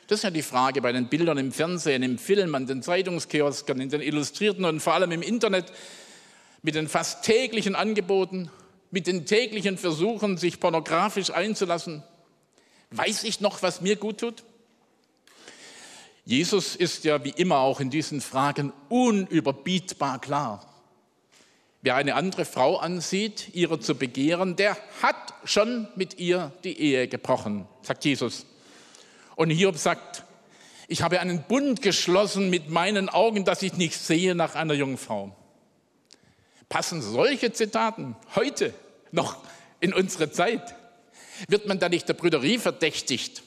Das 0.08 0.20
ist 0.20 0.24
ja 0.24 0.32
die 0.32 0.42
Frage 0.42 0.82
bei 0.82 0.92
den 0.92 1.10
Bildern 1.10 1.38
im 1.38 1.52
Fernsehen, 1.52 2.02
im 2.02 2.18
Film, 2.18 2.56
an 2.56 2.66
den 2.66 2.82
Zeitungskiosken, 2.82 3.82
in 3.82 3.90
den 3.90 4.02
Illustrierten 4.02 4.64
und 4.64 4.80
vor 4.80 4.94
allem 4.94 5.12
im 5.12 5.22
Internet, 5.22 5.72
mit 6.64 6.76
den 6.76 6.88
fast 6.88 7.24
täglichen 7.24 7.76
Angeboten, 7.76 8.50
mit 8.90 9.06
den 9.06 9.26
täglichen 9.26 9.78
Versuchen, 9.78 10.38
sich 10.38 10.60
pornografisch 10.60 11.30
einzulassen. 11.30 12.04
Weiß 12.92 13.26
ich 13.26 13.42
noch, 13.42 13.62
was 13.62 13.82
mir 13.82 13.98
gut 13.98 14.20
tut? 14.20 14.44
Jesus 16.28 16.76
ist 16.76 17.06
ja 17.06 17.24
wie 17.24 17.30
immer 17.30 17.60
auch 17.60 17.80
in 17.80 17.90
diesen 17.90 18.20
Fragen 18.20 18.74
unüberbietbar 18.90 20.20
klar. 20.20 20.68
Wer 21.82 21.96
eine 21.96 22.16
andere 22.16 22.44
Frau 22.44 22.76
ansieht, 22.76 23.52
ihre 23.54 23.80
zu 23.80 23.96
begehren, 23.96 24.58
der 24.58 24.76
hat 25.02 25.34
schon 25.46 25.88
mit 25.96 26.20
ihr 26.20 26.52
die 26.66 26.78
Ehe 26.78 27.08
gebrochen, 27.08 27.66
sagt 27.82 28.04
Jesus. 28.04 28.46
Und 29.38 29.52
Hiob 29.52 29.78
sagt, 29.78 30.26
ich 30.90 31.02
habe 31.02 31.22
einen 31.22 31.44
Bund 31.44 31.82
geschlossen 31.82 32.50
mit 32.50 32.70
meinen 32.70 33.08
Augen, 33.08 33.46
dass 33.46 33.62
ich 33.62 33.78
nicht 33.78 33.98
sehe 33.98 34.36
nach 34.36 34.56
einer 34.56 34.74
jungen 34.74 34.98
Frau. 34.98 35.34
Passen 36.68 37.02
solche 37.02 37.54
Zitaten 37.54 38.18
heute 38.36 38.74
noch 39.14 39.38
in 39.80 39.94
unsere 39.94 40.30
Zeit? 40.30 40.76
Wird 41.48 41.68
man 41.68 41.80
da 41.80 41.88
nicht 41.88 42.10
der 42.10 42.16
Brüderie 42.16 42.58
verdächtigt? 42.58 43.44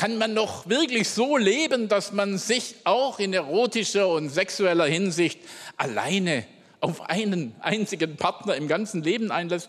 Kann 0.00 0.16
man 0.16 0.32
noch 0.32 0.66
wirklich 0.66 1.10
so 1.10 1.36
leben, 1.36 1.88
dass 1.88 2.10
man 2.10 2.38
sich 2.38 2.74
auch 2.84 3.18
in 3.18 3.34
erotischer 3.34 4.08
und 4.08 4.30
sexueller 4.30 4.86
Hinsicht 4.86 5.38
alleine 5.76 6.46
auf 6.80 7.10
einen 7.10 7.54
einzigen 7.60 8.16
Partner 8.16 8.54
im 8.54 8.66
ganzen 8.66 9.02
Leben 9.02 9.30
einlässt? 9.30 9.68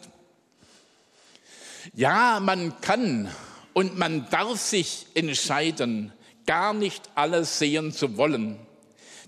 Ja, 1.93 2.39
man 2.39 2.79
kann 2.79 3.29
und 3.73 3.97
man 3.97 4.25
darf 4.29 4.57
sich 4.57 5.05
entscheiden, 5.15 6.13
gar 6.45 6.73
nicht 6.73 7.09
alles 7.13 7.59
sehen 7.59 7.91
zu 7.91 8.15
wollen. 8.15 8.57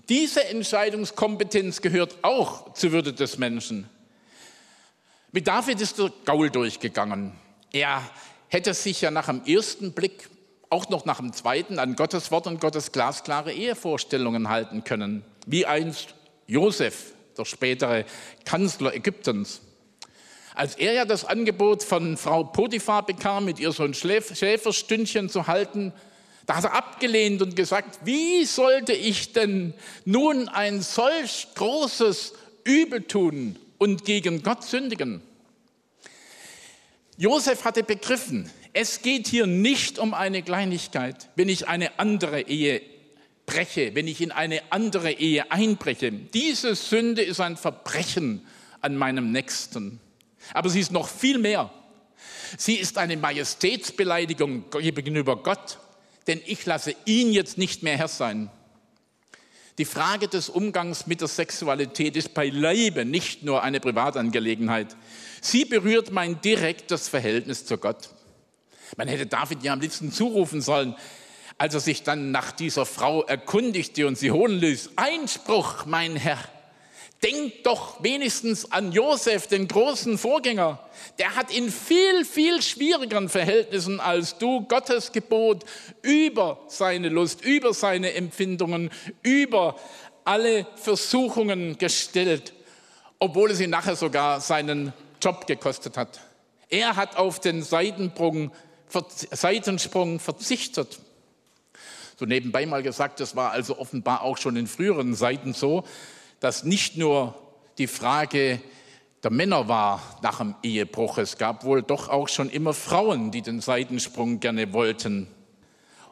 Diese 0.08 0.42
Entscheidungskompetenz 0.46 1.82
gehört 1.82 2.16
auch 2.22 2.72
zur 2.72 2.92
Würde 2.92 3.12
des 3.12 3.36
Menschen. 3.36 3.90
Mit 5.32 5.48
David 5.48 5.82
ist 5.82 5.98
der 5.98 6.10
Gaul 6.24 6.48
durchgegangen. 6.48 7.34
Er 7.72 8.02
hätte 8.48 8.72
sich 8.72 9.02
ja 9.02 9.10
nach 9.10 9.26
dem 9.26 9.44
ersten 9.44 9.92
Blick 9.92 10.30
auch 10.74 10.88
noch 10.88 11.04
nach 11.04 11.18
dem 11.18 11.32
zweiten 11.32 11.78
an 11.78 11.94
Gottes 11.94 12.32
Wort 12.32 12.48
und 12.48 12.60
Gottes 12.60 12.90
glasklare 12.90 13.52
Ehevorstellungen 13.52 14.48
halten 14.48 14.82
können, 14.82 15.24
wie 15.46 15.66
einst 15.66 16.16
Josef, 16.48 17.14
der 17.38 17.44
spätere 17.44 18.04
Kanzler 18.44 18.92
Ägyptens. 18.92 19.60
Als 20.52 20.74
er 20.74 20.92
ja 20.92 21.04
das 21.04 21.24
Angebot 21.24 21.84
von 21.84 22.16
Frau 22.16 22.42
Potiphar 22.42 23.06
bekam, 23.06 23.44
mit 23.44 23.60
ihr 23.60 23.70
so 23.70 23.84
ein 23.84 23.94
Schäferstündchen 23.94 25.28
zu 25.28 25.46
halten, 25.46 25.92
da 26.46 26.56
hat 26.56 26.64
er 26.64 26.74
abgelehnt 26.74 27.40
und 27.40 27.54
gesagt, 27.54 28.00
wie 28.04 28.44
sollte 28.44 28.94
ich 28.94 29.32
denn 29.32 29.74
nun 30.04 30.48
ein 30.48 30.82
solch 30.82 31.46
großes 31.54 32.34
Übel 32.64 33.02
tun 33.02 33.56
und 33.78 34.04
gegen 34.04 34.42
Gott 34.42 34.64
sündigen? 34.64 35.22
Josef 37.16 37.64
hatte 37.64 37.84
begriffen, 37.84 38.50
es 38.74 39.02
geht 39.02 39.28
hier 39.28 39.46
nicht 39.46 39.98
um 39.98 40.14
eine 40.14 40.42
Kleinigkeit, 40.42 41.30
wenn 41.36 41.48
ich 41.48 41.68
eine 41.68 41.98
andere 41.98 42.42
Ehe 42.42 42.82
breche, 43.46 43.94
wenn 43.94 44.08
ich 44.08 44.20
in 44.20 44.32
eine 44.32 44.60
andere 44.70 45.12
Ehe 45.12 45.50
einbreche. 45.50 46.10
Diese 46.10 46.74
Sünde 46.74 47.22
ist 47.22 47.40
ein 47.40 47.56
Verbrechen 47.56 48.44
an 48.80 48.96
meinem 48.96 49.30
Nächsten. 49.30 50.00
Aber 50.52 50.68
sie 50.68 50.80
ist 50.80 50.90
noch 50.90 51.08
viel 51.08 51.38
mehr. 51.38 51.70
Sie 52.58 52.74
ist 52.74 52.98
eine 52.98 53.16
Majestätsbeleidigung 53.16 54.64
gegenüber 54.70 55.36
Gott, 55.36 55.78
denn 56.26 56.40
ich 56.44 56.66
lasse 56.66 56.96
ihn 57.04 57.32
jetzt 57.32 57.58
nicht 57.58 57.82
mehr 57.82 57.96
Herr 57.96 58.08
sein. 58.08 58.50
Die 59.78 59.84
Frage 59.84 60.28
des 60.28 60.48
Umgangs 60.48 61.06
mit 61.06 61.20
der 61.20 61.28
Sexualität 61.28 62.16
ist 62.16 62.34
beileibe 62.34 63.04
nicht 63.04 63.44
nur 63.44 63.62
eine 63.62 63.80
Privatangelegenheit. 63.80 64.96
Sie 65.40 65.64
berührt 65.64 66.10
mein 66.10 66.40
direktes 66.40 67.08
Verhältnis 67.08 67.66
zu 67.66 67.78
Gott. 67.78 68.13
Man 68.96 69.08
hätte 69.08 69.26
David 69.26 69.62
ja 69.62 69.72
am 69.72 69.80
liebsten 69.80 70.12
zurufen 70.12 70.60
sollen, 70.60 70.94
als 71.58 71.74
er 71.74 71.80
sich 71.80 72.02
dann 72.02 72.30
nach 72.30 72.52
dieser 72.52 72.86
Frau 72.86 73.22
erkundigte 73.22 74.06
und 74.06 74.18
sie 74.18 74.30
holen 74.30 74.58
ließ. 74.58 74.90
Einspruch, 74.96 75.86
mein 75.86 76.16
Herr. 76.16 76.38
Denkt 77.22 77.64
doch 77.64 78.02
wenigstens 78.02 78.70
an 78.70 78.92
Josef, 78.92 79.46
den 79.46 79.66
großen 79.66 80.18
Vorgänger. 80.18 80.78
Der 81.18 81.36
hat 81.36 81.50
in 81.56 81.70
viel, 81.70 82.24
viel 82.26 82.60
schwierigeren 82.60 83.30
Verhältnissen 83.30 83.98
als 83.98 84.36
du 84.36 84.62
Gottes 84.66 85.10
Gebot 85.10 85.64
über 86.02 86.60
seine 86.68 87.08
Lust, 87.08 87.42
über 87.42 87.72
seine 87.72 88.12
Empfindungen, 88.12 88.90
über 89.22 89.76
alle 90.24 90.66
Versuchungen 90.76 91.78
gestellt, 91.78 92.52
obwohl 93.18 93.52
es 93.52 93.60
ihn 93.60 93.70
nachher 93.70 93.96
sogar 93.96 94.42
seinen 94.42 94.92
Job 95.22 95.46
gekostet 95.46 95.96
hat. 95.96 96.20
Er 96.68 96.96
hat 96.96 97.16
auf 97.16 97.40
den 97.40 97.62
Seitensprung 97.62 98.50
Seitensprung 99.30 100.20
verzichtet. 100.20 100.98
So 102.18 102.26
nebenbei 102.26 102.66
mal 102.66 102.82
gesagt, 102.82 103.20
das 103.20 103.34
war 103.34 103.50
also 103.50 103.78
offenbar 103.78 104.22
auch 104.22 104.38
schon 104.38 104.56
in 104.56 104.66
früheren 104.66 105.14
Zeiten 105.14 105.52
so, 105.52 105.84
dass 106.40 106.64
nicht 106.64 106.96
nur 106.96 107.34
die 107.78 107.86
Frage 107.86 108.60
der 109.24 109.30
Männer 109.30 109.68
war 109.68 110.18
nach 110.22 110.38
dem 110.38 110.54
Ehebruch. 110.62 111.18
Es 111.18 111.38
gab 111.38 111.64
wohl 111.64 111.82
doch 111.82 112.08
auch 112.08 112.28
schon 112.28 112.50
immer 112.50 112.74
Frauen, 112.74 113.30
die 113.30 113.42
den 113.42 113.60
Seitensprung 113.60 114.38
gerne 114.38 114.72
wollten. 114.72 115.26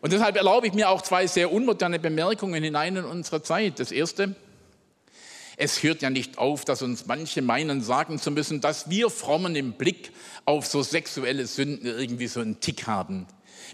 Und 0.01 0.13
deshalb 0.13 0.37
erlaube 0.37 0.67
ich 0.67 0.73
mir 0.73 0.89
auch 0.89 1.03
zwei 1.03 1.27
sehr 1.27 1.53
unmoderne 1.53 2.01
Bemerkungen 2.01 2.65
hinein 2.65 2.97
in 2.97 3.05
unsere 3.05 3.43
Zeit. 3.43 3.79
Das 3.79 3.93
erste, 3.93 4.35
es 5.57 5.83
hört 5.83 6.03
ja 6.03 6.11
nicht 6.11 6.39
auf, 6.39 6.65
dass 6.65 6.83
uns 6.83 7.07
manche 7.07 7.43
meinen, 7.43 7.83
sagen 7.83 8.19
zu 8.19 8.31
müssen, 8.31 8.61
dass 8.61 8.89
wir 8.91 9.11
Frommen 9.11 9.55
im 9.55 9.75
Blick 9.75 10.13
auf 10.45 10.67
so 10.67 10.83
sexuelle 10.83 11.47
Sünden 11.47 11.87
irgendwie 11.87 12.27
so 12.27 12.41
einen 12.41 12.61
Tick 12.61 12.87
haben. 12.87 13.27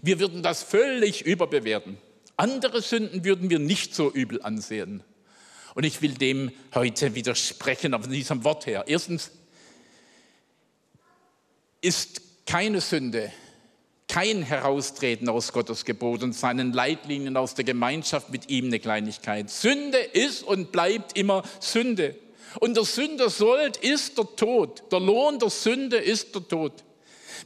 Wir 0.03 0.21
würden 0.21 0.43
das 0.43 0.63
völlig 0.63 1.25
überbewerten. 1.25 1.99
Andere 2.37 2.83
Sünden 2.83 3.25
würden 3.25 3.51
wir 3.51 3.59
nicht 3.59 3.95
so 3.95 4.11
übel 4.11 4.43
ansehen. 4.43 5.03
Und 5.75 5.85
ich 5.85 6.03
will 6.03 6.15
dem 6.15 6.53
heute 6.75 7.15
widersprechen, 7.15 7.95
auf 7.95 8.09
diesem 8.09 8.45
Wort 8.45 8.67
her. 8.67 8.85
Erstens 8.87 9.31
ist 11.81 12.21
keine 12.47 12.81
Sünde, 12.81 13.33
kein 14.09 14.43
Heraustreten 14.43 15.29
aus 15.29 15.53
Gottes 15.53 15.85
Gebot 15.85 16.23
und 16.23 16.35
seinen 16.35 16.73
Leitlinien 16.73 17.37
aus 17.37 17.55
der 17.55 17.65
Gemeinschaft 17.65 18.31
mit 18.31 18.49
ihm 18.49 18.67
eine 18.67 18.81
Kleinigkeit. 18.81 19.51
Sünde 19.51 19.99
ist 19.99 20.43
und 20.43 20.73
bleibt 20.73 21.17
immer 21.17 21.43
Sünde. 21.61 22.17
Und 22.61 22.77
der 22.77 22.85
Sünder 22.85 23.29
Sold 23.29 23.77
ist 23.77 24.17
der 24.17 24.27
Tod. 24.35 24.83
Der 24.91 25.01
Lohn 25.01 25.39
der 25.39 25.51
Sünde 25.51 25.99
ist 25.99 26.35
der 26.35 26.49
Tod. 26.49 26.73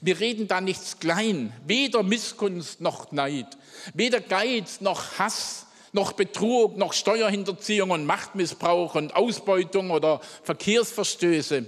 Wir 0.01 0.21
reden 0.21 0.49
da 0.49 0.61
nichts 0.61 0.99
klein, 1.01 1.53
weder 1.67 2.03
Missgunst 2.03 2.81
noch 2.81 3.13
Neid, 3.13 3.47
weder 3.93 4.21
Geiz 4.21 4.81
noch 4.81 5.19
Hass, 5.19 5.67
noch 5.93 6.13
Betrug, 6.13 6.79
noch 6.79 6.95
Steuerhinterziehung 6.95 7.91
und 7.91 8.07
Machtmissbrauch 8.07 8.95
und 8.95 9.15
Ausbeutung 9.15 9.91
oder 9.91 10.21
Verkehrsverstöße. 10.45 11.67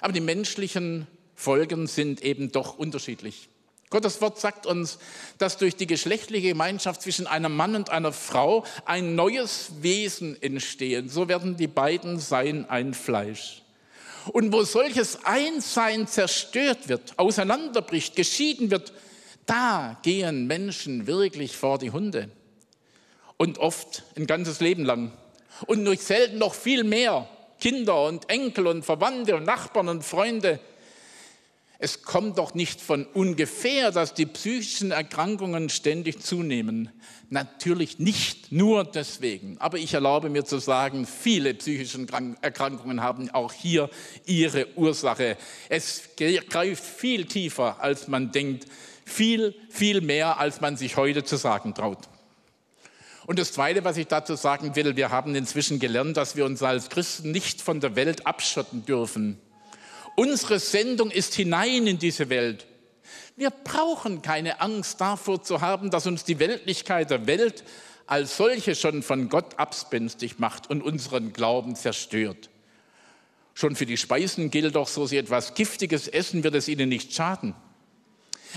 Aber 0.00 0.12
die 0.12 0.20
menschlichen 0.20 1.06
Folgen 1.34 1.86
sind 1.86 2.22
eben 2.22 2.52
doch 2.52 2.78
unterschiedlich. 2.78 3.48
Gottes 3.90 4.20
Wort 4.20 4.40
sagt 4.40 4.66
uns, 4.66 4.98
dass 5.38 5.58
durch 5.58 5.76
die 5.76 5.86
geschlechtliche 5.86 6.48
Gemeinschaft 6.48 7.02
zwischen 7.02 7.26
einem 7.26 7.54
Mann 7.54 7.76
und 7.76 7.90
einer 7.90 8.12
Frau 8.12 8.64
ein 8.84 9.14
neues 9.14 9.70
Wesen 9.80 10.40
entsteht. 10.42 11.10
So 11.10 11.28
werden 11.28 11.56
die 11.56 11.68
beiden 11.68 12.18
sein 12.18 12.68
ein 12.68 12.94
Fleisch. 12.94 13.62
Und 14.32 14.52
wo 14.52 14.64
solches 14.64 15.24
Einssein 15.24 16.08
zerstört 16.08 16.88
wird, 16.88 17.16
auseinanderbricht, 17.16 18.16
geschieden 18.16 18.72
wird, 18.72 18.92
da 19.46 19.96
gehen 20.02 20.48
Menschen 20.48 21.06
wirklich 21.06 21.56
vor 21.56 21.78
die 21.78 21.92
Hunde 21.92 22.28
und 23.36 23.58
oft 23.58 24.02
ein 24.16 24.26
ganzes 24.26 24.60
Leben 24.60 24.84
lang. 24.84 25.12
Und 25.66 25.84
durch 25.84 26.00
selten 26.00 26.38
noch 26.38 26.54
viel 26.54 26.82
mehr 26.82 27.28
Kinder 27.60 28.04
und 28.04 28.28
Enkel 28.28 28.66
und 28.66 28.84
Verwandte 28.84 29.36
und 29.36 29.44
Nachbarn 29.44 29.88
und 29.88 30.04
Freunde. 30.04 30.58
Es 31.78 32.02
kommt 32.02 32.38
doch 32.38 32.54
nicht 32.54 32.80
von 32.80 33.04
ungefähr, 33.04 33.90
dass 33.90 34.14
die 34.14 34.24
psychischen 34.24 34.92
Erkrankungen 34.92 35.68
ständig 35.68 36.22
zunehmen. 36.22 36.90
Natürlich 37.28 37.98
nicht 37.98 38.50
nur 38.50 38.84
deswegen, 38.84 39.58
aber 39.58 39.78
ich 39.78 39.92
erlaube 39.92 40.30
mir 40.30 40.44
zu 40.44 40.58
sagen, 40.58 41.06
viele 41.06 41.52
psychische 41.54 42.06
Erkrankungen 42.40 43.02
haben 43.02 43.30
auch 43.30 43.52
hier 43.52 43.90
ihre 44.24 44.68
Ursache. 44.76 45.36
Es 45.68 46.10
greift 46.16 46.84
viel 46.84 47.26
tiefer, 47.26 47.80
als 47.80 48.08
man 48.08 48.32
denkt, 48.32 48.66
viel, 49.04 49.54
viel 49.68 50.00
mehr, 50.00 50.38
als 50.38 50.60
man 50.60 50.76
sich 50.76 50.96
heute 50.96 51.24
zu 51.24 51.36
sagen 51.36 51.74
traut. 51.74 52.08
Und 53.26 53.40
das 53.40 53.52
Zweite, 53.52 53.84
was 53.84 53.96
ich 53.96 54.06
dazu 54.06 54.36
sagen 54.36 54.76
will, 54.76 54.96
wir 54.96 55.10
haben 55.10 55.34
inzwischen 55.34 55.80
gelernt, 55.80 56.16
dass 56.16 56.36
wir 56.36 56.44
uns 56.44 56.62
als 56.62 56.90
Christen 56.90 57.32
nicht 57.32 57.60
von 57.60 57.80
der 57.80 57.96
Welt 57.96 58.26
abschotten 58.26 58.86
dürfen. 58.86 59.40
Unsere 60.16 60.58
Sendung 60.58 61.10
ist 61.10 61.34
hinein 61.34 61.86
in 61.86 61.98
diese 61.98 62.30
Welt. 62.30 62.66
Wir 63.36 63.50
brauchen 63.50 64.22
keine 64.22 64.62
Angst 64.62 65.00
davor 65.00 65.42
zu 65.42 65.60
haben, 65.60 65.90
dass 65.90 66.06
uns 66.06 66.24
die 66.24 66.38
Weltlichkeit 66.38 67.10
der 67.10 67.26
Welt 67.26 67.64
als 68.06 68.38
solche 68.38 68.74
schon 68.74 69.02
von 69.02 69.28
Gott 69.28 69.58
abspenstig 69.58 70.38
macht 70.38 70.70
und 70.70 70.82
unseren 70.82 71.34
Glauben 71.34 71.76
zerstört. 71.76 72.48
Schon 73.52 73.76
für 73.76 73.84
die 73.84 73.98
Speisen 73.98 74.50
gilt 74.50 74.74
doch, 74.74 74.88
so 74.88 75.06
sie 75.06 75.18
etwas 75.18 75.54
Giftiges 75.54 76.08
essen, 76.08 76.44
wird 76.44 76.54
es 76.54 76.68
ihnen 76.68 76.88
nicht 76.88 77.12
schaden. 77.12 77.54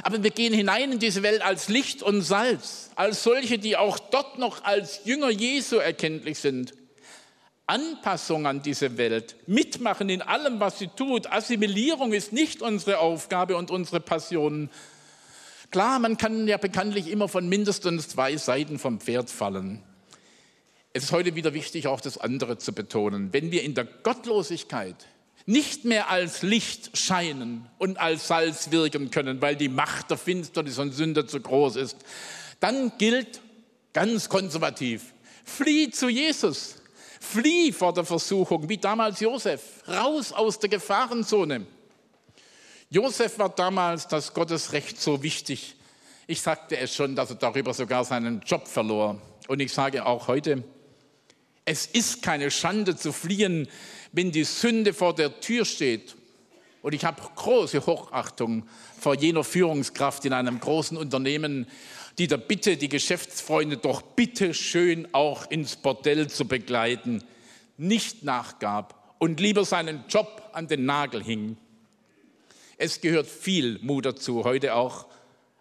Aber 0.03 0.23
wir 0.23 0.31
gehen 0.31 0.53
hinein 0.53 0.93
in 0.93 0.99
diese 0.99 1.23
Welt 1.23 1.41
als 1.41 1.67
Licht 1.67 2.01
und 2.01 2.21
Salz, 2.21 2.91
als 2.95 3.23
solche, 3.23 3.60
die 3.60 3.75
auch 3.75 3.99
dort 3.99 4.38
noch 4.38 4.63
als 4.63 5.01
Jünger 5.03 5.29
Jesu 5.29 5.75
erkenntlich 5.75 6.39
sind. 6.39 6.73
Anpassung 7.69 8.47
an 8.47 8.63
diese 8.63 8.97
Welt, 8.97 9.36
mitmachen 9.45 10.10
in 10.10 10.23
allem, 10.23 10.60
was 10.60 10.79
sie 10.79 10.88
tut. 10.88 11.32
Assimilierung 11.32 12.13
ist 12.13 12.34
nicht 12.34 12.63
unsere 12.63 12.97
Aufgabe 12.97 13.55
und 13.55 13.69
unsere 13.69 13.99
Passion. 13.99 14.71
Klar, 15.69 15.99
man 15.99 16.17
kann 16.17 16.47
ja 16.47 16.58
bekanntlich 16.58 17.08
immer 17.08 17.27
von 17.27 17.47
mindestens 17.47 18.10
zwei 18.10 18.38
Seiten 18.38 18.79
vom 18.79 18.99
Pferd 18.99 19.29
fallen. 19.29 19.84
Es 20.93 21.03
ist 21.03 21.12
heute 21.12 21.36
wieder 21.36 21.53
wichtig, 21.53 21.86
auch 21.86 22.01
das 22.01 22.17
andere 22.17 22.58
zu 22.58 22.73
betonen. 22.73 23.34
Wenn 23.34 23.51
wir 23.51 23.62
in 23.62 23.75
der 23.75 23.86
Gottlosigkeit 23.86 25.05
nicht 25.45 25.86
mehr 25.86 26.10
als 26.10 26.41
Licht 26.41 26.97
scheinen 26.97 27.67
und 27.77 27.99
als 27.99 28.27
Salz 28.27 28.71
wirken 28.71 29.12
können, 29.12 29.43
weil 29.43 29.55
die 29.55 29.69
Macht 29.69 30.10
der 30.10 30.17
Finsternis 30.17 30.79
und 30.79 30.91
Sünde 30.91 31.27
zu 31.27 31.39
groß 31.39 31.75
ist, 31.75 31.97
dann 32.60 32.93
gilt 32.97 33.41
ganz 33.93 34.27
konservativ, 34.27 35.13
flieh 35.45 35.91
zu 35.91 36.10
Jesus, 36.10 36.78
flieh 37.19 37.71
vor 37.71 37.93
der 37.93 38.05
Versuchung, 38.05 38.67
wie 38.69 38.77
damals 38.77 39.19
Josef, 39.19 39.84
raus 39.88 40.32
aus 40.32 40.60
der 40.60 40.69
Gefahrenzone. 40.69 41.65
Josef 42.89 43.38
war 43.38 43.49
damals 43.49 44.08
das 44.08 44.34
Gottesrecht 44.34 44.99
so 44.99 45.21
wichtig. 45.21 45.75
Ich 46.27 46.41
sagte 46.41 46.77
es 46.77 46.95
schon, 46.95 47.15
dass 47.15 47.29
er 47.29 47.36
darüber 47.36 47.73
sogar 47.73 48.03
seinen 48.03 48.41
Job 48.41 48.67
verlor. 48.67 49.21
Und 49.47 49.60
ich 49.60 49.73
sage 49.73 50.05
auch 50.05 50.27
heute, 50.27 50.63
es 51.65 51.86
ist 51.86 52.23
keine 52.23 52.49
Schande 52.49 52.95
zu 52.95 53.12
fliehen, 53.12 53.67
wenn 54.12 54.32
die 54.32 54.43
Sünde 54.43 54.93
vor 54.93 55.13
der 55.13 55.39
Tür 55.39 55.65
steht, 55.65 56.15
und 56.82 56.93
ich 56.93 57.03
habe 57.03 57.21
große 57.36 57.86
Hochachtung 57.86 58.63
vor 58.99 59.15
jener 59.15 59.43
Führungskraft 59.43 60.23
in 60.25 60.34
einem 60.34 60.60
großen 60.60 60.97
Unternehmen, 60.97 61.67
die 62.19 62.27
der 62.27 62.38
Bitte, 62.38 62.75
die 62.75 62.89
Geschäftsfreunde 62.89 63.77
doch 63.77 64.01
bitte 64.01 64.53
schön 64.53 65.08
auch 65.13 65.49
ins 65.49 65.77
Bordell 65.77 66.29
zu 66.29 66.45
begleiten, 66.45 67.23
nicht 67.77 68.23
nachgab 68.23 69.15
und 69.19 69.39
lieber 69.39 69.63
seinen 69.63 70.03
Job 70.10 70.49
an 70.51 70.67
den 70.67 70.86
Nagel 70.86 71.23
hing. 71.23 71.55
Es 72.77 72.99
gehört 72.99 73.27
viel 73.27 73.79
Mut 73.82 74.05
dazu, 74.05 74.43
heute 74.43 74.75
auch 74.75 75.08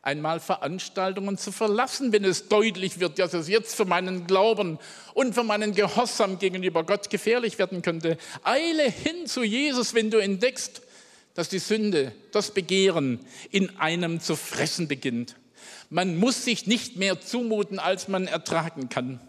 einmal 0.02 0.40
Veranstaltungen 0.40 1.38
zu 1.38 1.52
verlassen, 1.52 2.12
wenn 2.12 2.24
es 2.24 2.48
deutlich 2.48 2.98
wird, 2.98 3.20
dass 3.20 3.34
es 3.34 3.48
jetzt 3.48 3.76
für 3.76 3.84
meinen 3.84 4.26
Glauben 4.26 4.78
und 5.14 5.34
für 5.34 5.44
meinen 5.44 5.74
Gehorsam 5.74 6.40
gegenüber 6.40 6.82
Gott 6.82 7.08
gefährlich 7.08 7.58
werden 7.58 7.82
könnte. 7.82 8.18
Eile 8.42 8.90
hin 8.90 9.26
zu 9.26 9.44
Jesus, 9.44 9.94
wenn 9.94 10.10
du 10.10 10.18
entdeckst, 10.18 10.82
dass 11.34 11.48
die 11.48 11.60
Sünde, 11.60 12.12
das 12.32 12.52
Begehren 12.52 13.20
in 13.50 13.78
einem 13.78 14.20
zu 14.20 14.34
fressen 14.34 14.88
beginnt. 14.88 15.36
Man 15.90 16.18
muss 16.18 16.44
sich 16.44 16.66
nicht 16.66 16.96
mehr 16.96 17.20
zumuten, 17.20 17.78
als 17.78 18.08
man 18.08 18.26
ertragen 18.26 18.88
kann. 18.88 19.20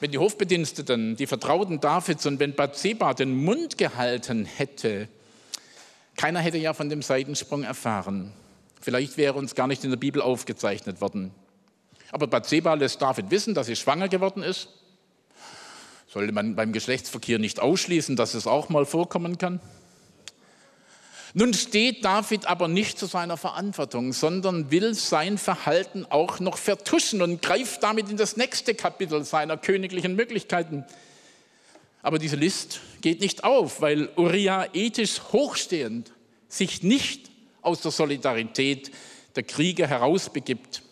Wenn 0.00 0.10
die 0.10 0.18
Hofbediensteten, 0.18 1.16
die 1.16 1.26
Vertrauten 1.26 1.80
Davids 1.80 2.24
und 2.24 2.40
wenn 2.40 2.54
Bathseba 2.54 3.12
den 3.12 3.34
Mund 3.36 3.76
gehalten 3.76 4.46
hätte, 4.46 5.08
keiner 6.16 6.40
hätte 6.40 6.56
ja 6.56 6.72
von 6.72 6.88
dem 6.88 7.02
Seitensprung 7.02 7.62
erfahren. 7.62 8.32
Vielleicht 8.80 9.18
wäre 9.18 9.34
uns 9.34 9.54
gar 9.54 9.66
nicht 9.66 9.84
in 9.84 9.90
der 9.90 9.98
Bibel 9.98 10.22
aufgezeichnet 10.22 11.02
worden. 11.02 11.32
Aber 12.12 12.26
Bathseba 12.26 12.74
lässt 12.74 13.02
David 13.02 13.30
wissen, 13.30 13.54
dass 13.54 13.66
sie 13.66 13.76
schwanger 13.76 14.08
geworden 14.08 14.42
ist. 14.42 14.68
Sollte 16.08 16.32
man 16.32 16.56
beim 16.56 16.72
Geschlechtsverkehr 16.72 17.38
nicht 17.38 17.60
ausschließen, 17.60 18.16
dass 18.16 18.34
es 18.34 18.46
auch 18.46 18.70
mal 18.70 18.86
vorkommen 18.86 19.36
kann? 19.36 19.60
Nun 21.32 21.54
steht 21.54 22.04
David 22.04 22.46
aber 22.46 22.66
nicht 22.66 22.98
zu 22.98 23.06
seiner 23.06 23.36
Verantwortung, 23.36 24.12
sondern 24.12 24.70
will 24.72 24.94
sein 24.94 25.38
Verhalten 25.38 26.04
auch 26.08 26.40
noch 26.40 26.58
vertuschen 26.58 27.22
und 27.22 27.40
greift 27.40 27.82
damit 27.82 28.10
in 28.10 28.16
das 28.16 28.36
nächste 28.36 28.74
Kapitel 28.74 29.24
seiner 29.24 29.56
königlichen 29.56 30.16
Möglichkeiten. 30.16 30.84
Aber 32.02 32.18
diese 32.18 32.36
List 32.36 32.80
geht 33.00 33.20
nicht 33.20 33.44
auf, 33.44 33.80
weil 33.80 34.08
Uriah 34.16 34.66
ethisch 34.72 35.20
hochstehend 35.32 36.12
sich 36.48 36.82
nicht 36.82 37.30
aus 37.62 37.80
der 37.80 37.92
Solidarität 37.92 38.90
der 39.36 39.44
Krieger 39.44 39.86
herausbegibt. 39.86 40.82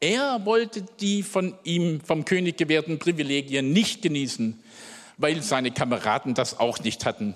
Er 0.00 0.44
wollte 0.44 0.82
die 1.00 1.22
von 1.22 1.54
ihm 1.64 2.00
vom 2.00 2.24
König 2.24 2.58
gewährten 2.58 2.98
Privilegien 2.98 3.72
nicht 3.72 4.02
genießen, 4.02 4.62
weil 5.16 5.42
seine 5.42 5.70
Kameraden 5.70 6.34
das 6.34 6.58
auch 6.58 6.80
nicht 6.80 7.06
hatten. 7.06 7.34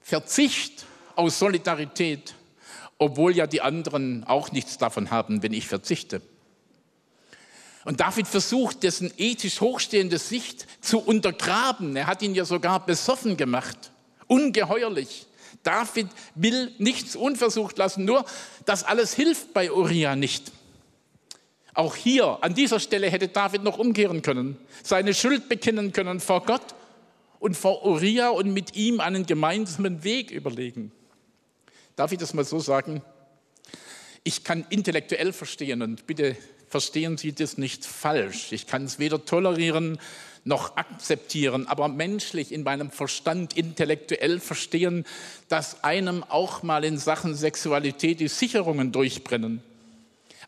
Verzicht 0.00 0.86
aus 1.16 1.38
Solidarität, 1.38 2.34
obwohl 2.98 3.36
ja 3.36 3.46
die 3.46 3.60
anderen 3.60 4.24
auch 4.24 4.52
nichts 4.52 4.78
davon 4.78 5.10
haben, 5.10 5.42
wenn 5.42 5.52
ich 5.52 5.66
verzichte. 5.66 6.22
Und 7.84 8.00
David 8.00 8.26
versucht, 8.26 8.82
dessen 8.82 9.12
ethisch 9.16 9.60
hochstehende 9.60 10.18
Sicht 10.18 10.66
zu 10.80 10.98
untergraben. 10.98 11.94
Er 11.94 12.08
hat 12.08 12.20
ihn 12.20 12.34
ja 12.34 12.44
sogar 12.44 12.84
besoffen 12.84 13.36
gemacht. 13.36 13.92
Ungeheuerlich. 14.26 15.26
David 15.62 16.08
will 16.34 16.72
nichts 16.78 17.14
unversucht 17.14 17.78
lassen, 17.78 18.04
nur 18.04 18.24
das 18.64 18.82
alles 18.84 19.14
hilft 19.14 19.52
bei 19.54 19.70
Uriah 19.70 20.16
nicht. 20.16 20.52
Auch 21.74 21.94
hier, 21.94 22.38
an 22.40 22.54
dieser 22.54 22.80
Stelle 22.80 23.10
hätte 23.10 23.28
David 23.28 23.62
noch 23.62 23.78
umkehren 23.78 24.22
können, 24.22 24.56
seine 24.82 25.12
Schuld 25.12 25.48
bekennen 25.48 25.92
können 25.92 26.20
vor 26.20 26.44
Gott 26.44 26.74
und 27.38 27.56
vor 27.56 27.84
Uriah 27.84 28.30
und 28.30 28.52
mit 28.52 28.74
ihm 28.76 29.00
einen 29.00 29.26
gemeinsamen 29.26 30.02
Weg 30.02 30.30
überlegen. 30.30 30.90
Darf 31.96 32.12
ich 32.12 32.18
das 32.18 32.34
mal 32.34 32.44
so 32.44 32.60
sagen? 32.60 33.02
Ich 34.22 34.44
kann 34.44 34.66
intellektuell 34.68 35.32
verstehen 35.32 35.82
und 35.82 36.06
bitte 36.06 36.36
verstehen 36.68 37.16
Sie 37.16 37.32
das 37.32 37.58
nicht 37.58 37.84
falsch. 37.84 38.52
Ich 38.52 38.66
kann 38.66 38.84
es 38.84 38.98
weder 38.98 39.24
tolerieren 39.24 39.98
noch 40.44 40.76
akzeptieren, 40.76 41.66
aber 41.66 41.88
menschlich 41.88 42.52
in 42.52 42.62
meinem 42.62 42.90
Verstand 42.90 43.56
intellektuell 43.56 44.38
verstehen, 44.38 45.04
dass 45.48 45.82
einem 45.82 46.22
auch 46.22 46.62
mal 46.62 46.84
in 46.84 46.98
Sachen 46.98 47.34
Sexualität 47.34 48.20
die 48.20 48.28
Sicherungen 48.28 48.92
durchbrennen. 48.92 49.60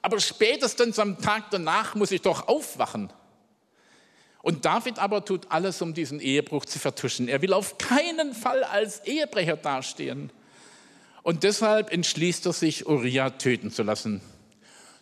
Aber 0.00 0.20
spätestens 0.20 1.00
am 1.00 1.20
Tag 1.20 1.50
danach 1.50 1.96
muss 1.96 2.12
ich 2.12 2.22
doch 2.22 2.46
aufwachen. 2.46 3.12
Und 4.40 4.64
David 4.64 5.00
aber 5.00 5.24
tut 5.24 5.50
alles, 5.50 5.82
um 5.82 5.94
diesen 5.94 6.20
Ehebruch 6.20 6.64
zu 6.64 6.78
vertuschen. 6.78 7.26
Er 7.26 7.42
will 7.42 7.52
auf 7.52 7.76
keinen 7.78 8.34
Fall 8.34 8.62
als 8.62 9.04
Ehebrecher 9.04 9.56
dastehen. 9.56 10.30
Und 11.22 11.42
deshalb 11.42 11.92
entschließt 11.92 12.46
er 12.46 12.52
sich, 12.52 12.86
Uriah 12.86 13.30
töten 13.30 13.70
zu 13.70 13.82
lassen 13.82 14.20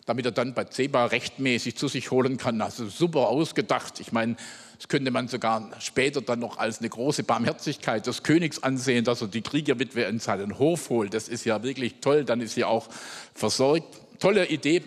damit 0.07 0.25
er 0.25 0.31
dann 0.31 0.53
Bathseba 0.53 1.05
rechtmäßig 1.05 1.75
zu 1.75 1.89
sich 1.89 2.11
holen 2.11 2.37
kann. 2.37 2.61
Also 2.61 2.87
super 2.87 3.27
ausgedacht. 3.27 3.99
Ich 3.99 4.13
meine, 4.13 4.37
das 4.77 4.87
könnte 4.87 5.11
man 5.11 5.27
sogar 5.27 5.69
später 5.79 6.21
dann 6.21 6.39
noch 6.39 6.57
als 6.57 6.79
eine 6.79 6.87
große 6.87 7.23
Barmherzigkeit 7.23 8.07
des 8.07 8.23
Königs 8.23 8.63
ansehen, 8.63 9.03
dass 9.03 9.21
er 9.21 9.27
die 9.27 9.41
Kriegerwitwe 9.41 10.03
in 10.03 10.19
seinen 10.19 10.59
Hof 10.59 10.89
holt. 10.89 11.13
Das 11.13 11.27
ist 11.27 11.45
ja 11.45 11.61
wirklich 11.61 11.95
toll. 11.99 12.23
Dann 12.23 12.39
ist 12.39 12.53
sie 12.53 12.63
auch 12.63 12.87
versorgt. 13.33 13.99
Tolle 14.19 14.47
Idee. 14.47 14.81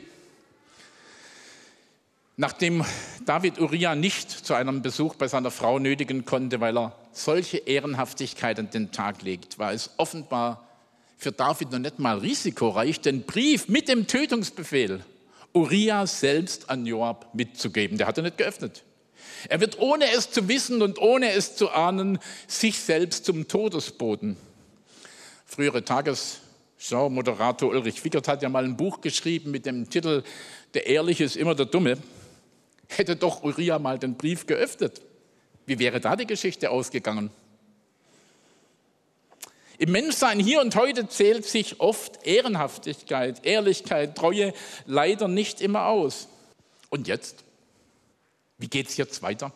Nachdem 2.38 2.82
David 3.26 3.60
Uriah 3.60 3.94
nicht 3.94 4.30
zu 4.30 4.54
einem 4.54 4.80
Besuch 4.80 5.16
bei 5.16 5.28
seiner 5.28 5.50
Frau 5.50 5.78
nötigen 5.78 6.24
konnte, 6.24 6.60
weil 6.60 6.78
er 6.78 6.96
solche 7.12 7.58
Ehrenhaftigkeit 7.58 8.58
an 8.58 8.70
den 8.70 8.90
Tag 8.90 9.20
legt, 9.20 9.58
war 9.58 9.74
es 9.74 9.90
offenbar 9.98 10.69
für 11.20 11.32
David 11.32 11.70
noch 11.70 11.78
nicht 11.78 11.98
mal 11.98 12.18
risikoreich, 12.18 13.00
den 13.00 13.22
Brief 13.22 13.68
mit 13.68 13.88
dem 13.88 14.06
Tötungsbefehl 14.06 15.04
Uriah 15.52 16.06
selbst 16.06 16.70
an 16.70 16.86
Joab 16.86 17.34
mitzugeben. 17.34 17.98
Der 17.98 18.06
hat 18.06 18.16
er 18.16 18.22
nicht 18.22 18.38
geöffnet. 18.38 18.84
Er 19.48 19.60
wird 19.60 19.78
ohne 19.78 20.10
es 20.12 20.30
zu 20.30 20.48
wissen 20.48 20.80
und 20.80 20.98
ohne 20.98 21.32
es 21.32 21.56
zu 21.56 21.70
ahnen, 21.70 22.18
sich 22.46 22.78
selbst 22.78 23.26
zum 23.26 23.48
Todesboten. 23.48 24.38
Frühere 25.44 25.84
Tagesschau-Moderator 25.84 27.68
Ulrich 27.68 28.02
Wickert 28.02 28.26
hat 28.26 28.42
ja 28.42 28.48
mal 28.48 28.64
ein 28.64 28.78
Buch 28.78 29.02
geschrieben 29.02 29.50
mit 29.50 29.66
dem 29.66 29.90
Titel 29.90 30.22
Der 30.72 30.86
Ehrliche 30.86 31.24
ist 31.24 31.36
immer 31.36 31.54
der 31.54 31.66
Dumme. 31.66 31.98
Hätte 32.88 33.16
doch 33.16 33.42
Uriah 33.42 33.78
mal 33.78 33.98
den 33.98 34.14
Brief 34.14 34.46
geöffnet. 34.46 35.02
Wie 35.66 35.78
wäre 35.78 36.00
da 36.00 36.16
die 36.16 36.26
Geschichte 36.26 36.70
ausgegangen? 36.70 37.30
Im 39.80 39.92
Menschsein 39.92 40.38
hier 40.38 40.60
und 40.60 40.76
heute 40.76 41.08
zählt 41.08 41.46
sich 41.46 41.80
oft 41.80 42.26
Ehrenhaftigkeit, 42.26 43.46
Ehrlichkeit, 43.46 44.14
Treue 44.14 44.52
leider 44.84 45.26
nicht 45.26 45.62
immer 45.62 45.86
aus. 45.86 46.28
Und 46.90 47.08
jetzt? 47.08 47.44
Wie 48.58 48.68
geht 48.68 48.90
es 48.90 48.98
jetzt 48.98 49.22
weiter? 49.22 49.54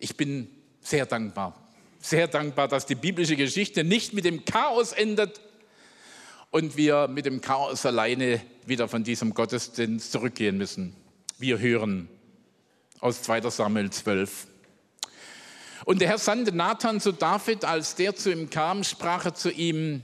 Ich 0.00 0.16
bin 0.16 0.50
sehr 0.80 1.06
dankbar, 1.06 1.54
sehr 2.00 2.26
dankbar, 2.26 2.66
dass 2.66 2.86
die 2.86 2.96
biblische 2.96 3.36
Geschichte 3.36 3.84
nicht 3.84 4.14
mit 4.14 4.24
dem 4.24 4.44
Chaos 4.44 4.90
endet 4.90 5.40
und 6.50 6.76
wir 6.76 7.06
mit 7.06 7.24
dem 7.24 7.40
Chaos 7.40 7.86
alleine 7.86 8.40
wieder 8.66 8.88
von 8.88 9.04
diesem 9.04 9.32
Gottesdienst 9.32 10.10
zurückgehen 10.10 10.58
müssen. 10.58 10.96
Wir 11.38 11.60
hören 11.60 12.08
aus 12.98 13.22
2 13.22 13.48
Samuel 13.48 13.90
12. 13.90 14.48
Und 15.88 16.02
der 16.02 16.08
Herr 16.08 16.18
sandte 16.18 16.54
Nathan 16.54 17.00
zu 17.00 17.12
David, 17.12 17.64
als 17.64 17.94
der 17.94 18.14
zu 18.14 18.30
ihm 18.30 18.50
kam, 18.50 18.84
sprach 18.84 19.24
er 19.24 19.32
zu 19.32 19.50
ihm, 19.50 20.02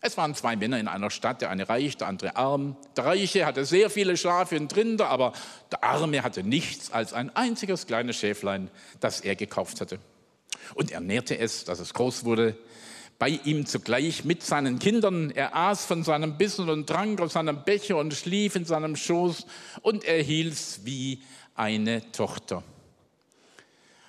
es 0.00 0.16
waren 0.16 0.34
zwei 0.34 0.56
Männer 0.56 0.80
in 0.80 0.88
einer 0.88 1.10
Stadt, 1.10 1.42
der 1.42 1.50
eine 1.50 1.68
reich, 1.68 1.96
der 1.96 2.08
andere 2.08 2.34
arm. 2.34 2.74
Der 2.96 3.04
Reiche 3.04 3.46
hatte 3.46 3.64
sehr 3.64 3.88
viele 3.88 4.16
Schafe 4.16 4.58
und 4.58 4.74
Rinder, 4.74 5.10
aber 5.10 5.32
der 5.70 5.84
Arme 5.84 6.24
hatte 6.24 6.42
nichts 6.42 6.90
als 6.90 7.12
ein 7.12 7.30
einziges 7.36 7.86
kleines 7.86 8.16
Schäflein, 8.16 8.68
das 8.98 9.20
er 9.20 9.36
gekauft 9.36 9.80
hatte. 9.80 10.00
Und 10.74 10.90
er 10.90 10.98
nährte 10.98 11.38
es, 11.38 11.64
dass 11.64 11.78
es 11.78 11.94
groß 11.94 12.24
wurde, 12.24 12.56
bei 13.20 13.28
ihm 13.28 13.64
zugleich 13.64 14.24
mit 14.24 14.42
seinen 14.42 14.80
Kindern. 14.80 15.30
Er 15.30 15.54
aß 15.54 15.84
von 15.84 16.02
seinem 16.02 16.36
Bissen 16.36 16.68
und 16.68 16.88
trank 16.88 17.20
aus 17.20 17.34
seinem 17.34 17.62
Becher 17.62 17.96
und 17.96 18.12
schlief 18.12 18.56
in 18.56 18.64
seinem 18.64 18.96
Schoß 18.96 19.46
und 19.82 20.02
er 20.02 20.20
hielt's 20.20 20.80
wie 20.82 21.22
eine 21.54 22.10
Tochter. 22.10 22.64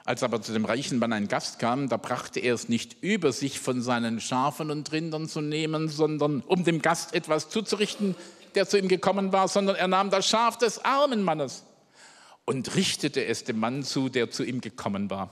Als 0.06 0.22
aber 0.22 0.42
zu 0.42 0.52
dem 0.52 0.66
reichen 0.66 1.00
Mann 1.00 1.14
ein 1.14 1.30
Gast 1.30 1.60
kam, 1.60 1.88
da 1.88 1.96
brachte 1.96 2.42
er 2.42 2.54
es 2.54 2.68
nicht 2.68 3.02
über, 3.02 3.32
sich 3.32 3.60
von 3.60 3.82
seinen 3.82 4.20
Schafen 4.20 4.70
und 4.70 4.92
Rindern 4.92 5.30
zu 5.30 5.40
nehmen, 5.40 5.88
sondern 5.88 6.42
um 6.42 6.66
dem 6.66 6.82
Gast 6.82 7.14
etwas 7.14 7.50
zuzurichten, 7.50 8.16
der 8.56 8.68
zu 8.68 8.78
ihm 8.78 8.90
gekommen 8.90 9.32
war, 9.32 9.48
sondern 9.48 9.78
er 9.78 9.88
nahm 9.88 10.10
das 10.10 10.28
Schaf 10.28 10.58
des 10.58 10.84
armen 10.84 11.24
Mannes 11.24 11.64
und 12.44 12.76
richtete 12.76 13.24
es 13.24 13.46
dem 13.46 13.60
Mann 13.60 13.84
zu, 13.84 14.10
der 14.10 14.30
zu 14.30 14.44
ihm 14.44 14.60
gekommen 14.60 15.10
war. 15.10 15.30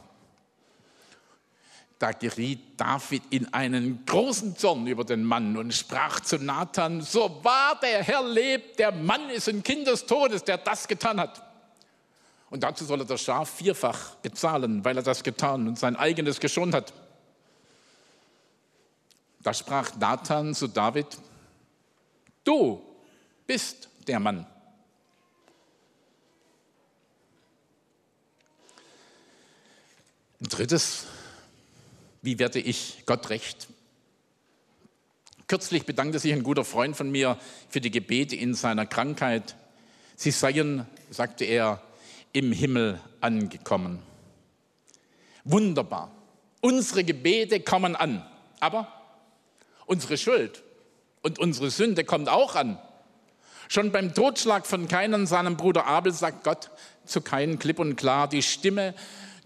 Da 1.99 2.13
geriet 2.13 2.79
David 2.79 3.23
in 3.29 3.53
einen 3.53 4.05
großen 4.05 4.55
Zorn 4.55 4.88
über 4.88 5.03
den 5.03 5.23
Mann 5.23 5.57
und 5.57 5.73
sprach 5.73 6.21
zu 6.21 6.38
Nathan, 6.38 7.01
so 7.01 7.41
wahr 7.43 7.77
der 7.79 8.03
Herr 8.03 8.27
lebt, 8.27 8.79
der 8.79 8.93
Mann 8.93 9.29
ist 9.29 9.49
ein 9.49 9.62
Kind 9.62 9.86
des 9.86 10.05
Todes, 10.05 10.43
der 10.45 10.57
das 10.57 10.88
getan 10.88 11.19
hat. 11.19 11.50
Und 12.51 12.63
dazu 12.63 12.83
soll 12.83 12.99
er 12.99 13.05
das 13.05 13.21
Schaf 13.21 13.49
vierfach 13.49 14.15
bezahlen, 14.15 14.83
weil 14.83 14.97
er 14.97 15.03
das 15.03 15.23
getan 15.23 15.69
und 15.69 15.79
sein 15.79 15.95
eigenes 15.95 16.41
geschont 16.41 16.75
hat. 16.75 16.93
Da 19.39 19.53
sprach 19.53 19.95
Nathan 19.95 20.53
zu 20.53 20.67
David, 20.67 21.07
du 22.43 22.81
bist 23.47 23.89
der 24.05 24.19
Mann. 24.19 24.45
Ein 30.41 30.49
drittes, 30.49 31.05
wie 32.21 32.37
werde 32.37 32.59
ich 32.59 33.03
Gott 33.05 33.29
recht? 33.29 33.69
Kürzlich 35.47 35.85
bedankte 35.85 36.19
sich 36.19 36.33
ein 36.33 36.43
guter 36.43 36.65
Freund 36.65 36.97
von 36.97 37.09
mir 37.09 37.37
für 37.69 37.79
die 37.79 37.91
Gebete 37.91 38.35
in 38.35 38.53
seiner 38.55 38.85
Krankheit. 38.85 39.55
Sie 40.17 40.31
seien, 40.31 40.85
sagte 41.09 41.45
er, 41.45 41.81
im 42.33 42.51
Himmel 42.51 42.99
angekommen. 43.19 43.99
Wunderbar. 45.43 46.11
Unsere 46.61 47.03
Gebete 47.03 47.59
kommen 47.59 47.95
an, 47.95 48.25
aber 48.59 48.87
unsere 49.85 50.17
Schuld 50.17 50.63
und 51.21 51.39
unsere 51.39 51.71
Sünde 51.71 52.03
kommt 52.03 52.29
auch 52.29 52.55
an. 52.55 52.77
Schon 53.67 53.91
beim 53.91 54.13
Totschlag 54.13 54.67
von 54.67 54.87
Kain 54.87 55.13
und 55.13 55.27
seinem 55.27 55.57
Bruder 55.57 55.85
Abel 55.85 56.11
sagt 56.11 56.43
Gott 56.43 56.69
zu 57.05 57.21
Kain 57.21 57.57
klipp 57.57 57.79
und 57.79 57.95
klar, 57.95 58.27
die 58.27 58.43
Stimme 58.43 58.93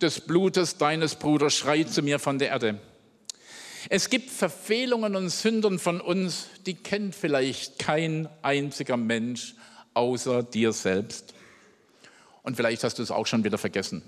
des 0.01 0.21
Blutes 0.21 0.77
deines 0.77 1.15
Bruders 1.15 1.53
schreit 1.53 1.89
zu 1.89 2.01
mir 2.01 2.19
von 2.19 2.39
der 2.39 2.49
Erde. 2.49 2.79
Es 3.89 4.09
gibt 4.09 4.31
Verfehlungen 4.31 5.15
und 5.15 5.29
Sündern 5.29 5.77
von 5.77 6.01
uns, 6.01 6.47
die 6.65 6.73
kennt 6.73 7.13
vielleicht 7.13 7.77
kein 7.77 8.27
einziger 8.41 8.97
Mensch 8.97 9.55
außer 9.93 10.41
dir 10.41 10.73
selbst. 10.73 11.35
Und 12.45 12.55
vielleicht 12.55 12.83
hast 12.83 12.99
du 12.99 13.03
es 13.03 13.09
auch 13.09 13.25
schon 13.25 13.43
wieder 13.43 13.57
vergessen. 13.57 14.03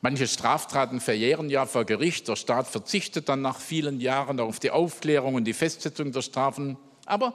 Manche 0.00 0.26
Straftaten 0.26 1.00
verjähren 1.00 1.48
ja 1.48 1.66
vor 1.66 1.84
Gericht. 1.84 2.26
Der 2.26 2.34
Staat 2.34 2.66
verzichtet 2.66 3.28
dann 3.28 3.40
nach 3.40 3.60
vielen 3.60 4.00
Jahren 4.00 4.40
auf 4.40 4.58
die 4.58 4.72
Aufklärung 4.72 5.36
und 5.36 5.44
die 5.44 5.52
Festsetzung 5.52 6.10
der 6.10 6.22
Strafen. 6.22 6.76
Aber 7.06 7.34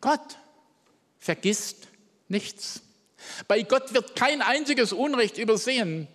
Gott 0.00 0.38
vergisst 1.18 1.88
nichts. 2.28 2.80
Bei 3.46 3.60
Gott 3.60 3.92
wird 3.92 4.16
kein 4.16 4.40
einziges 4.40 4.94
Unrecht 4.94 5.36
übersehen. 5.36 6.08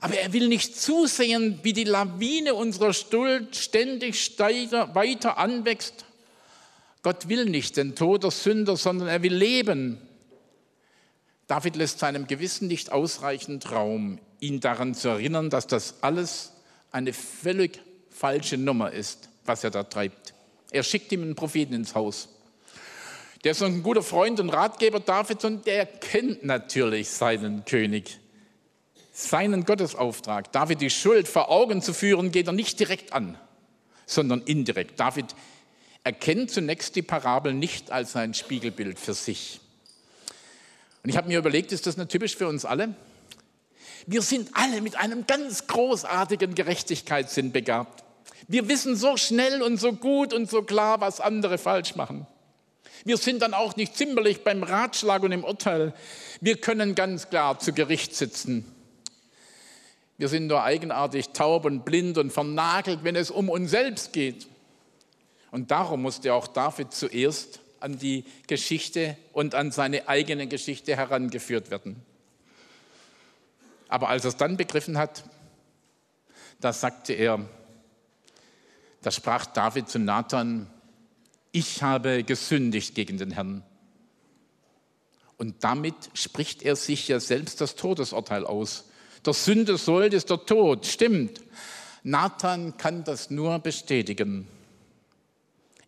Aber 0.00 0.18
er 0.18 0.32
will 0.32 0.48
nicht 0.48 0.80
zusehen, 0.80 1.60
wie 1.62 1.72
die 1.72 1.84
Lawine 1.84 2.54
unserer 2.54 2.92
Schuld 2.92 3.54
ständig 3.54 4.36
weiter 4.36 5.38
anwächst. 5.38 6.04
Gott 7.04 7.28
will 7.28 7.44
nicht 7.44 7.76
den 7.76 7.94
Tod 7.94 8.24
der 8.24 8.32
Sünder, 8.32 8.76
sondern 8.76 9.06
er 9.06 9.22
will 9.22 9.34
Leben. 9.34 10.09
David 11.50 11.74
lässt 11.74 11.98
seinem 11.98 12.28
Gewissen 12.28 12.68
nicht 12.68 12.92
ausreichend 12.92 13.72
Raum, 13.72 14.20
ihn 14.38 14.60
daran 14.60 14.94
zu 14.94 15.08
erinnern, 15.08 15.50
dass 15.50 15.66
das 15.66 15.96
alles 16.00 16.52
eine 16.92 17.12
völlig 17.12 17.80
falsche 18.08 18.56
Nummer 18.56 18.92
ist, 18.92 19.28
was 19.46 19.64
er 19.64 19.72
da 19.72 19.82
treibt. 19.82 20.32
Er 20.70 20.84
schickt 20.84 21.10
ihm 21.10 21.22
einen 21.22 21.34
Propheten 21.34 21.74
ins 21.74 21.96
Haus. 21.96 22.28
Der 23.42 23.50
ist 23.50 23.64
ein 23.64 23.82
guter 23.82 24.04
Freund 24.04 24.38
und 24.38 24.50
Ratgeber 24.50 25.00
Davids 25.00 25.44
und 25.44 25.66
der 25.66 25.86
kennt 25.86 26.44
natürlich 26.44 27.10
seinen 27.10 27.64
König, 27.64 28.20
seinen 29.12 29.64
Gottesauftrag. 29.64 30.52
David 30.52 30.80
die 30.80 30.88
Schuld 30.88 31.26
vor 31.26 31.50
Augen 31.50 31.82
zu 31.82 31.92
führen, 31.92 32.30
geht 32.30 32.46
er 32.46 32.52
nicht 32.52 32.78
direkt 32.78 33.12
an, 33.12 33.36
sondern 34.06 34.42
indirekt. 34.42 35.00
David 35.00 35.34
erkennt 36.04 36.52
zunächst 36.52 36.94
die 36.94 37.02
Parabel 37.02 37.54
nicht 37.54 37.90
als 37.90 38.14
ein 38.14 38.34
Spiegelbild 38.34 39.00
für 39.00 39.14
sich. 39.14 39.59
Und 41.02 41.10
ich 41.10 41.16
habe 41.16 41.28
mir 41.28 41.38
überlegt, 41.38 41.72
ist 41.72 41.86
das 41.86 41.96
nicht 41.96 42.10
typisch 42.10 42.36
für 42.36 42.48
uns 42.48 42.64
alle? 42.64 42.94
Wir 44.06 44.22
sind 44.22 44.50
alle 44.54 44.80
mit 44.80 44.96
einem 44.96 45.26
ganz 45.26 45.66
großartigen 45.66 46.54
Gerechtigkeitssinn 46.54 47.52
begabt. 47.52 48.04
Wir 48.48 48.68
wissen 48.68 48.96
so 48.96 49.16
schnell 49.16 49.62
und 49.62 49.78
so 49.78 49.92
gut 49.92 50.32
und 50.32 50.50
so 50.50 50.62
klar, 50.62 51.00
was 51.00 51.20
andere 51.20 51.58
falsch 51.58 51.96
machen. 51.96 52.26
Wir 53.04 53.16
sind 53.16 53.40
dann 53.40 53.54
auch 53.54 53.76
nicht 53.76 53.96
zimperlich 53.96 54.44
beim 54.44 54.62
Ratschlag 54.62 55.22
und 55.22 55.32
im 55.32 55.44
Urteil. 55.44 55.94
Wir 56.40 56.56
können 56.56 56.94
ganz 56.94 57.30
klar 57.30 57.58
zu 57.58 57.72
Gericht 57.72 58.14
sitzen. 58.14 58.64
Wir 60.18 60.28
sind 60.28 60.48
nur 60.48 60.62
eigenartig 60.62 61.30
taub 61.30 61.64
und 61.64 61.84
blind 61.84 62.18
und 62.18 62.30
vernagelt, 62.30 63.04
wenn 63.04 63.16
es 63.16 63.30
um 63.30 63.48
uns 63.48 63.70
selbst 63.70 64.12
geht. 64.12 64.48
Und 65.50 65.70
darum 65.70 66.02
musste 66.02 66.34
auch 66.34 66.46
David 66.46 66.92
zuerst 66.92 67.59
an 67.80 67.98
die 67.98 68.24
Geschichte 68.46 69.16
und 69.32 69.54
an 69.54 69.70
seine 69.70 70.08
eigene 70.08 70.46
Geschichte 70.46 70.96
herangeführt 70.96 71.70
werden. 71.70 71.96
Aber 73.88 74.08
als 74.08 74.24
er 74.24 74.28
es 74.28 74.36
dann 74.36 74.56
begriffen 74.56 74.96
hat, 74.96 75.24
da 76.60 76.72
sagte 76.72 77.12
er, 77.12 77.40
da 79.02 79.10
sprach 79.10 79.46
David 79.46 79.88
zu 79.88 79.98
Nathan, 79.98 80.70
ich 81.52 81.82
habe 81.82 82.22
gesündigt 82.22 82.94
gegen 82.94 83.18
den 83.18 83.32
Herrn. 83.32 83.64
Und 85.36 85.64
damit 85.64 85.94
spricht 86.12 86.62
er 86.62 86.76
sich 86.76 87.08
ja 87.08 87.18
selbst 87.18 87.60
das 87.60 87.74
Todesurteil 87.74 88.44
aus. 88.44 88.84
Der 89.24 89.32
Sünde 89.32 89.78
Sold 89.78 90.14
ist 90.14 90.30
der 90.30 90.44
Tod, 90.44 90.86
stimmt. 90.86 91.40
Nathan 92.02 92.76
kann 92.76 93.04
das 93.04 93.30
nur 93.30 93.58
bestätigen. 93.58 94.46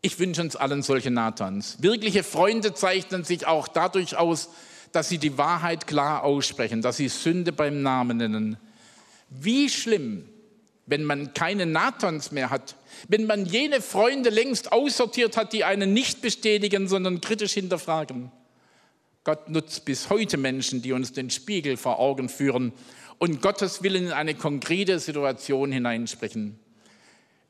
Ich 0.02 0.18
wünsche 0.18 0.42
uns 0.42 0.56
allen 0.56 0.82
solche 0.82 1.12
Nathans. 1.12 1.76
Wirkliche 1.80 2.24
Freunde 2.24 2.74
zeichnen 2.74 3.22
sich 3.22 3.46
auch 3.46 3.68
dadurch 3.68 4.16
aus, 4.16 4.50
dass 4.90 5.08
sie 5.08 5.18
die 5.18 5.38
Wahrheit 5.38 5.86
klar 5.86 6.24
aussprechen, 6.24 6.82
dass 6.82 6.96
sie 6.96 7.08
Sünde 7.08 7.52
beim 7.52 7.82
Namen 7.82 8.16
nennen. 8.16 8.56
Wie 9.30 9.68
schlimm, 9.70 10.28
wenn 10.86 11.04
man 11.04 11.34
keine 11.34 11.66
Nathans 11.66 12.32
mehr 12.32 12.50
hat, 12.50 12.74
wenn 13.08 13.26
man 13.26 13.46
jene 13.46 13.80
Freunde 13.80 14.30
längst 14.30 14.72
aussortiert 14.72 15.36
hat, 15.36 15.52
die 15.52 15.62
einen 15.62 15.92
nicht 15.94 16.20
bestätigen, 16.20 16.88
sondern 16.88 17.20
kritisch 17.20 17.52
hinterfragen. 17.52 18.32
Gott 19.22 19.48
nutzt 19.48 19.84
bis 19.84 20.10
heute 20.10 20.36
Menschen, 20.36 20.82
die 20.82 20.92
uns 20.92 21.12
den 21.12 21.30
Spiegel 21.30 21.76
vor 21.76 22.00
Augen 22.00 22.28
führen 22.28 22.72
und 23.18 23.40
Gottes 23.40 23.84
Willen 23.84 24.06
in 24.06 24.12
eine 24.12 24.34
konkrete 24.34 24.98
Situation 24.98 25.70
hineinsprechen. 25.70 26.58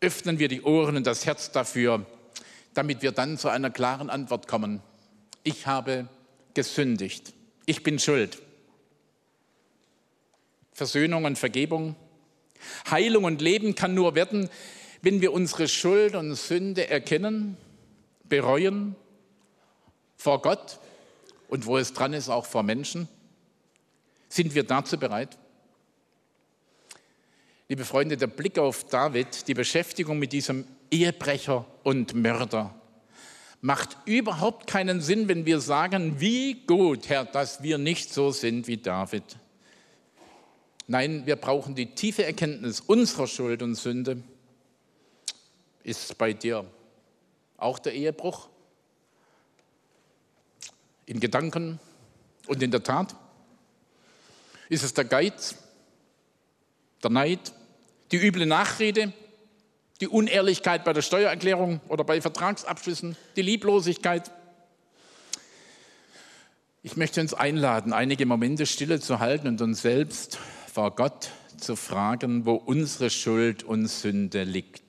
Öffnen 0.03 0.39
wir 0.39 0.49
die 0.49 0.61
Ohren 0.61 0.97
und 0.99 1.07
das 1.07 1.25
Herz 1.25 1.51
dafür, 1.51 2.05
damit 2.75 3.03
wir 3.03 3.13
dann 3.13 3.39
zu 3.39 3.49
einer 3.49 3.71
klaren 3.71 4.11
Antwort 4.11 4.49
kommen. 4.49 4.83
Ich 5.43 5.67
habe 5.67 6.09
gesündigt. 6.55 7.33
Ich 7.67 7.83
bin 7.83 7.99
schuld. 7.99 8.41
Versöhnung 10.73 11.25
und 11.25 11.39
Vergebung. 11.39 11.97
Heilung 12.91 13.25
und 13.25 13.41
Leben 13.41 13.75
kann 13.75 13.95
nur 13.95 14.15
werden, 14.15 14.49
wenn 15.03 15.21
wir 15.21 15.33
unsere 15.33 15.69
Schuld 15.69 16.15
und 16.15 16.35
Sünde 16.35 16.89
erkennen, 16.89 17.57
bereuen 18.29 18.95
vor 20.17 20.41
Gott 20.41 20.79
und 21.49 21.67
wo 21.67 21.77
es 21.77 21.93
dran 21.93 22.13
ist, 22.13 22.29
auch 22.29 22.47
vor 22.47 22.63
Menschen. 22.63 23.09
Sind 24.29 24.55
wir 24.55 24.63
dazu 24.63 24.97
bereit? 24.97 25.37
Liebe 27.69 27.85
Freunde, 27.85 28.17
der 28.17 28.29
Blick 28.29 28.59
auf 28.59 28.85
David, 28.85 29.49
die 29.49 29.55
Beschäftigung 29.55 30.19
mit 30.19 30.33
diesem 30.33 30.67
Ehebrecher 30.93 31.65
und 31.83 32.15
Mörder. 32.15 32.75
Macht 33.63 33.97
überhaupt 34.05 34.67
keinen 34.67 35.01
Sinn, 35.01 35.27
wenn 35.29 35.47
wir 35.47 35.61
sagen, 35.61 36.21
wie 36.21 36.67
gut, 36.67 37.09
Herr, 37.09 37.25
dass 37.25 37.63
wir 37.63 37.79
nicht 37.79 38.13
so 38.13 38.31
sind 38.31 38.67
wie 38.67 38.77
David. 38.77 39.25
Nein, 40.87 41.25
wir 41.27 41.37
brauchen 41.37 41.75
die 41.75 41.95
tiefe 41.95 42.25
Erkenntnis 42.25 42.81
unserer 42.81 43.27
Schuld 43.27 43.63
und 43.63 43.77
Sünde. 43.77 44.23
Ist 45.85 46.19
bei 46.19 46.33
dir 46.33 46.67
auch 47.57 47.79
der 47.79 47.95
Ehebruch? 47.95 48.49
In 51.07 51.21
Gedanken 51.21 51.81
und 52.47 52.63
in 52.63 52.71
der 52.71 52.83
Tat? 52.83 53.15
Ist 54.69 54.83
es 54.83 54.93
der 54.93 55.05
Geiz, 55.05 55.57
der 57.03 57.11
Neid, 57.11 57.53
die 58.11 58.17
üble 58.17 58.47
Nachrede, 58.47 59.13
die 60.03 60.09
Unehrlichkeit 60.09 60.85
bei 60.85 60.93
der 60.93 61.01
Steuererklärung 61.01 61.81
oder 61.87 62.03
bei 62.03 62.21
Vertragsabschlüssen, 62.21 63.15
die 63.37 63.43
Lieblosigkeit. 63.43 64.33
Ich 66.83 66.97
möchte 66.97 67.21
uns 67.21 67.35
einladen, 67.35 67.93
einige 67.93 68.27
Momente 68.27 68.67
Stille 68.67 68.99
zu 68.99 69.21
halten 69.21 69.47
und 69.47 69.63
uns 69.63 69.83
selbst 69.83 70.41
vor 70.67 70.97
Gott 70.97 71.31
zu 71.57 71.77
fragen, 71.77 72.47
wo 72.47 72.55
unsere 72.55 73.11
Schuld 73.11 73.63
und 73.63 73.87
Sünde 73.87 74.43
liegt. 74.43 74.82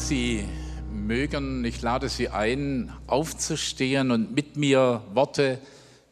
Sie 0.00 0.48
mögen, 0.90 1.64
ich 1.64 1.82
lade 1.82 2.08
Sie 2.08 2.30
ein, 2.30 2.92
aufzustehen 3.06 4.10
und 4.10 4.34
mit 4.34 4.56
mir 4.56 5.02
Worte 5.12 5.58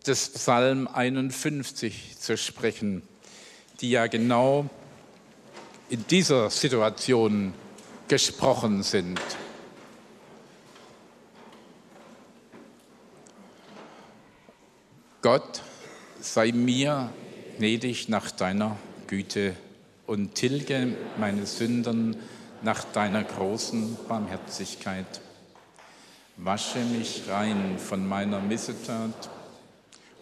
des 0.07 0.29
Psalm 0.29 0.87
51 0.87 2.17
zu 2.19 2.37
sprechen, 2.37 3.03
die 3.81 3.91
ja 3.91 4.07
genau 4.07 4.69
in 5.89 6.07
dieser 6.07 6.51
Situation 6.51 7.55
gesprochen 8.07 8.83
sind. 8.83 9.21
Gott 15.23 15.63
sei 16.21 16.53
mir 16.53 17.11
gnädig 17.57 18.09
nach 18.09 18.31
deiner 18.31 18.77
Güte 19.09 19.57
und 20.07 20.35
tilge 20.35 20.95
meine 21.19 21.47
Sünden 21.47 22.17
nach 22.63 22.85
deiner 22.85 23.25
großen 23.25 23.97
Barmherzigkeit. 24.09 25.21
Wasche 26.37 26.79
mich 26.79 27.25
rein 27.29 27.79
von 27.79 28.07
meiner 28.07 28.41
Missetat 28.41 29.29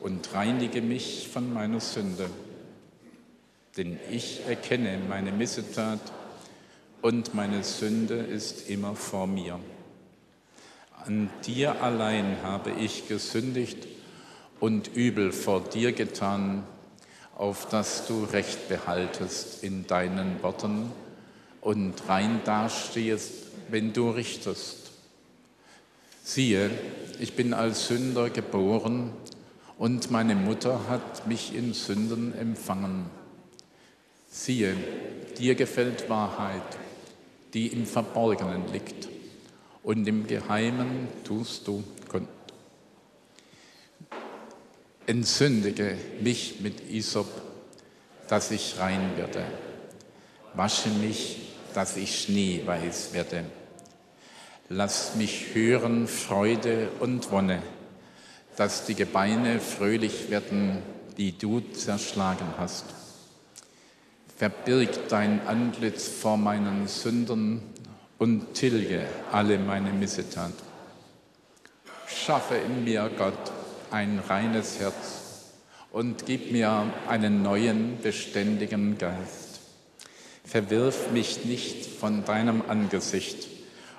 und 0.01 0.33
reinige 0.35 0.83
mich 0.83 1.29
von 1.29 1.53
meiner 1.53 1.81
Sünde. 1.81 2.31
Denn 3.77 3.99
ich 4.11 4.47
erkenne 4.47 4.99
meine 5.09 5.33
Missetat 5.33 6.01
und 7.03 7.35
meine 7.35 7.63
Sünde 7.63 8.15
ist 8.15 8.69
immer 8.71 8.95
vor 8.95 9.27
mir. 9.27 9.61
An 11.05 11.31
dir 11.45 11.83
allein 11.83 12.39
habe 12.43 12.71
ich 12.71 13.09
gesündigt 13.09 13.87
und 14.59 14.89
übel 14.95 15.33
vor 15.33 15.61
dir 15.61 15.93
getan, 15.93 16.65
auf 17.37 17.69
dass 17.69 18.07
du 18.07 18.25
Recht 18.25 18.69
behaltest 18.69 19.63
in 19.63 19.87
deinen 19.87 20.43
Worten 20.43 20.91
und 21.67 21.95
rein 22.07 22.43
dastehst, 22.45 23.33
wenn 23.71 23.93
du 23.93 24.11
richtest. 24.11 24.93
Siehe, 26.23 26.71
ich 27.19 27.35
bin 27.35 27.53
als 27.53 27.89
Sünder 27.89 28.31
geboren 28.31 29.11
und 29.77 30.13
meine 30.13 30.37
Mutter 30.37 30.89
hat 30.89 31.27
mich 31.27 31.57
in 31.57 31.75
Sünden 31.75 32.39
empfangen. 32.39 33.07
Siehe, 34.31 34.77
dir 35.39 35.57
gefällt 35.57 36.09
Wahrheit, 36.09 36.63
die 37.53 37.67
im 37.67 37.85
Verborgenen 37.85 38.73
liegt, 38.73 39.09
und 39.83 40.07
im 40.07 40.29
Geheimen 40.29 41.09
tust 41.25 41.67
du 41.67 41.83
Kund. 42.09 42.29
Entzündige 45.09 45.99
mich 46.21 46.61
mit 46.61 46.89
Isop, 46.93 47.27
dass 48.29 48.53
ich 48.53 48.79
rein 48.79 49.17
werde. 49.17 49.45
Wasche 50.55 50.91
mich, 50.91 51.56
dass 51.77 51.99
ich 51.99 52.23
schneeweiß 52.23 53.13
werde. 53.13 53.45
Lass 54.71 55.15
mich 55.15 55.55
hören 55.55 56.09
Freude 56.09 56.89
und 57.01 57.31
Wonne, 57.31 57.63
dass 58.57 58.87
die 58.87 58.95
Gebeine 58.95 59.61
fröhlich 59.61 60.31
werden, 60.31 60.79
die 61.19 61.37
du 61.37 61.61
zerschlagen 61.61 62.47
hast. 62.57 62.87
Verbirg 64.39 64.89
dein 65.11 65.47
Antlitz 65.47 66.09
vor 66.09 66.39
meinen 66.39 66.89
Sündern 66.89 67.61
und 68.17 68.55
tilge 68.55 69.07
alle 69.31 69.59
meine 69.59 69.93
Missetat. 69.93 70.55
Schaffe 72.09 72.55
in 72.55 72.85
mir, 72.85 73.11
Gott, 73.19 73.53
ein 73.91 74.19
reines 74.27 74.81
Herz 74.81 75.53
und 75.93 76.25
gib 76.25 76.53
mir 76.53 76.91
einen 77.07 77.43
neuen, 77.43 77.99
beständigen 78.01 78.97
Geist. 78.97 79.46
Verwirf 80.47 81.11
mich 81.11 81.45
nicht 81.45 81.87
von 81.87 82.25
deinem 82.25 82.63
Angesicht 82.69 83.49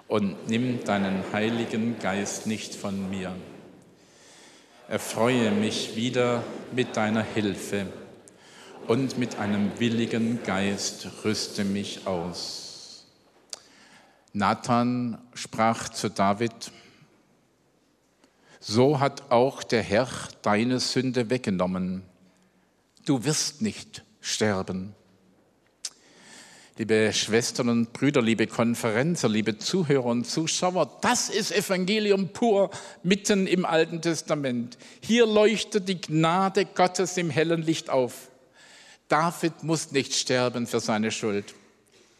und 0.07 0.47
nimm 0.47 0.81
deinen 0.85 1.21
Heiligen 1.33 1.99
Geist 1.99 2.47
nicht 2.47 2.73
von 2.73 3.09
mir. 3.09 3.35
Erfreue 4.87 5.51
mich 5.51 5.97
wieder 5.97 6.43
mit 6.71 6.95
deiner 6.95 7.21
Hilfe 7.21 7.87
und 8.87 9.17
mit 9.17 9.37
einem 9.37 9.77
willigen 9.77 10.41
Geist 10.43 11.09
rüste 11.25 11.65
mich 11.65 12.07
aus. 12.07 13.05
Nathan 14.31 15.17
sprach 15.33 15.89
zu 15.89 16.09
David, 16.09 16.71
so 18.61 19.01
hat 19.01 19.31
auch 19.31 19.63
der 19.63 19.83
Herr 19.83 20.07
deine 20.43 20.79
Sünde 20.79 21.29
weggenommen. 21.29 22.03
Du 23.05 23.25
wirst 23.25 23.61
nicht 23.61 24.05
sterben. 24.21 24.95
Liebe 26.79 27.11
Schwestern 27.11 27.69
und 27.69 27.91
Brüder, 27.91 28.21
liebe 28.21 28.45
Konferenzer, 28.45 29.27
liebe 29.27 29.57
Zuhörer 29.57 30.05
und 30.05 30.25
Zuschauer, 30.25 30.99
das 31.01 31.27
ist 31.27 31.51
Evangelium 31.51 32.29
pur 32.29 32.69
mitten 33.01 33.47
im 33.47 33.65
Alten 33.65 33.99
Testament. 33.99 34.77
Hier 35.01 35.25
leuchtet 35.25 35.89
die 35.89 35.99
Gnade 35.99 36.65
Gottes 36.65 37.17
im 37.17 37.31
hellen 37.31 37.63
Licht 37.63 37.89
auf. 37.89 38.29
David 39.07 39.63
muss 39.63 39.91
nicht 39.91 40.13
sterben 40.13 40.67
für 40.67 40.79
seine 40.79 41.09
Schuld. 41.09 41.55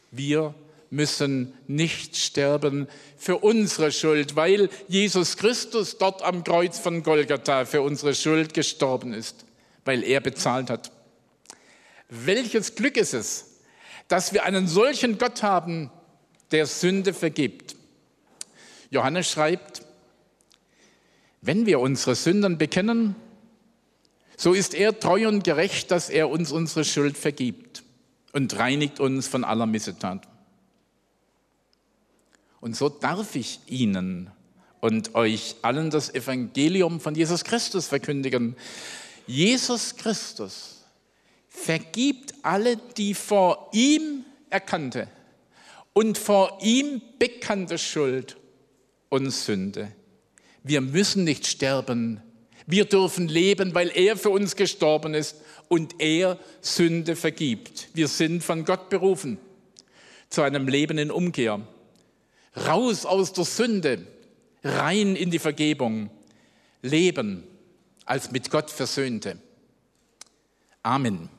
Wir 0.10 0.56
müssen 0.90 1.54
nicht 1.68 2.18
sterben 2.18 2.88
für 3.16 3.38
unsere 3.38 3.92
Schuld, 3.92 4.36
weil 4.36 4.70
Jesus 4.88 5.38
Christus 5.38 6.00
dort 6.00 6.24
am 6.24 6.44
Kreuz 6.44 6.80
von 6.80 7.04
Golgatha 7.04 7.66
für 7.66 7.84
unsere 7.84 8.16
Schuld 8.16 8.56
gestorben 8.56 9.14
ist, 9.14 9.46
weil 9.86 10.04
er 10.04 10.20
bezahlt 10.20 10.72
hat. 10.72 10.92
Welches 12.10 12.74
Glück 12.74 12.98
ist 12.98 13.14
es, 13.14 13.57
dass 14.08 14.34
wir 14.34 14.44
einen 14.44 14.68
solchen 14.68 15.18
Gott 15.18 15.44
haben, 15.44 15.92
der 16.52 16.66
Sünde 16.66 17.14
vergibt. 17.14 17.76
Johannes 18.90 19.30
schreibt, 19.30 19.82
wenn 21.42 21.66
wir 21.66 21.80
unsere 21.80 22.16
Sünden 22.16 22.58
bekennen, 22.58 23.16
so 24.38 24.54
ist 24.54 24.74
er 24.74 25.00
treu 25.00 25.28
und 25.28 25.44
gerecht, 25.44 25.92
dass 25.92 26.10
er 26.10 26.30
uns 26.30 26.52
unsere 26.52 26.86
Schuld 26.86 27.18
vergibt 27.18 27.84
und 28.34 28.58
reinigt 28.58 29.00
uns 29.00 29.28
von 29.28 29.44
aller 29.44 29.66
Missetat. 29.66 30.28
Und 32.60 32.76
so 32.76 32.90
darf 32.90 33.36
ich 33.36 33.60
Ihnen 33.68 34.30
und 34.80 35.16
euch 35.16 35.56
allen 35.64 35.90
das 35.90 36.14
Evangelium 36.14 37.00
von 37.00 37.16
Jesus 37.16 37.44
Christus 37.44 37.88
verkündigen. 37.88 38.56
Jesus 39.26 39.96
Christus 39.96 40.77
vergibt 41.58 42.34
alle, 42.44 42.78
die 42.98 43.14
vor 43.14 43.70
ihm 43.74 44.26
erkannte 44.50 45.08
und 45.94 46.18
vor 46.18 46.60
ihm 46.62 47.02
bekannte 47.20 47.78
Schuld 47.78 48.38
und 49.10 49.32
Sünde. 49.32 49.92
Wir 50.64 50.82
müssen 50.82 51.24
nicht 51.24 51.48
sterben. 51.48 52.22
Wir 52.66 52.86
dürfen 52.86 53.28
leben, 53.28 53.74
weil 53.74 53.92
er 53.96 54.18
für 54.18 54.30
uns 54.30 54.56
gestorben 54.56 55.14
ist 55.14 55.38
und 55.70 55.96
er 56.00 56.38
Sünde 56.62 57.16
vergibt. 57.16 57.90
Wir 57.94 58.08
sind 58.08 58.44
von 58.44 58.66
Gott 58.66 58.90
berufen 58.90 59.38
zu 60.30 60.42
einem 60.42 60.68
Leben 60.68 60.98
in 60.98 61.12
Umkehr 61.12 61.62
raus 62.66 63.06
aus 63.06 63.34
der 63.34 63.46
Sünde, 63.46 64.06
rein 64.64 65.16
in 65.16 65.32
die 65.32 65.40
Vergebung, 65.40 66.10
leben 66.82 67.44
als 68.06 68.32
mit 68.32 68.50
Gott 68.50 68.72
Versöhnte. 68.72 69.40
Amen. 70.84 71.30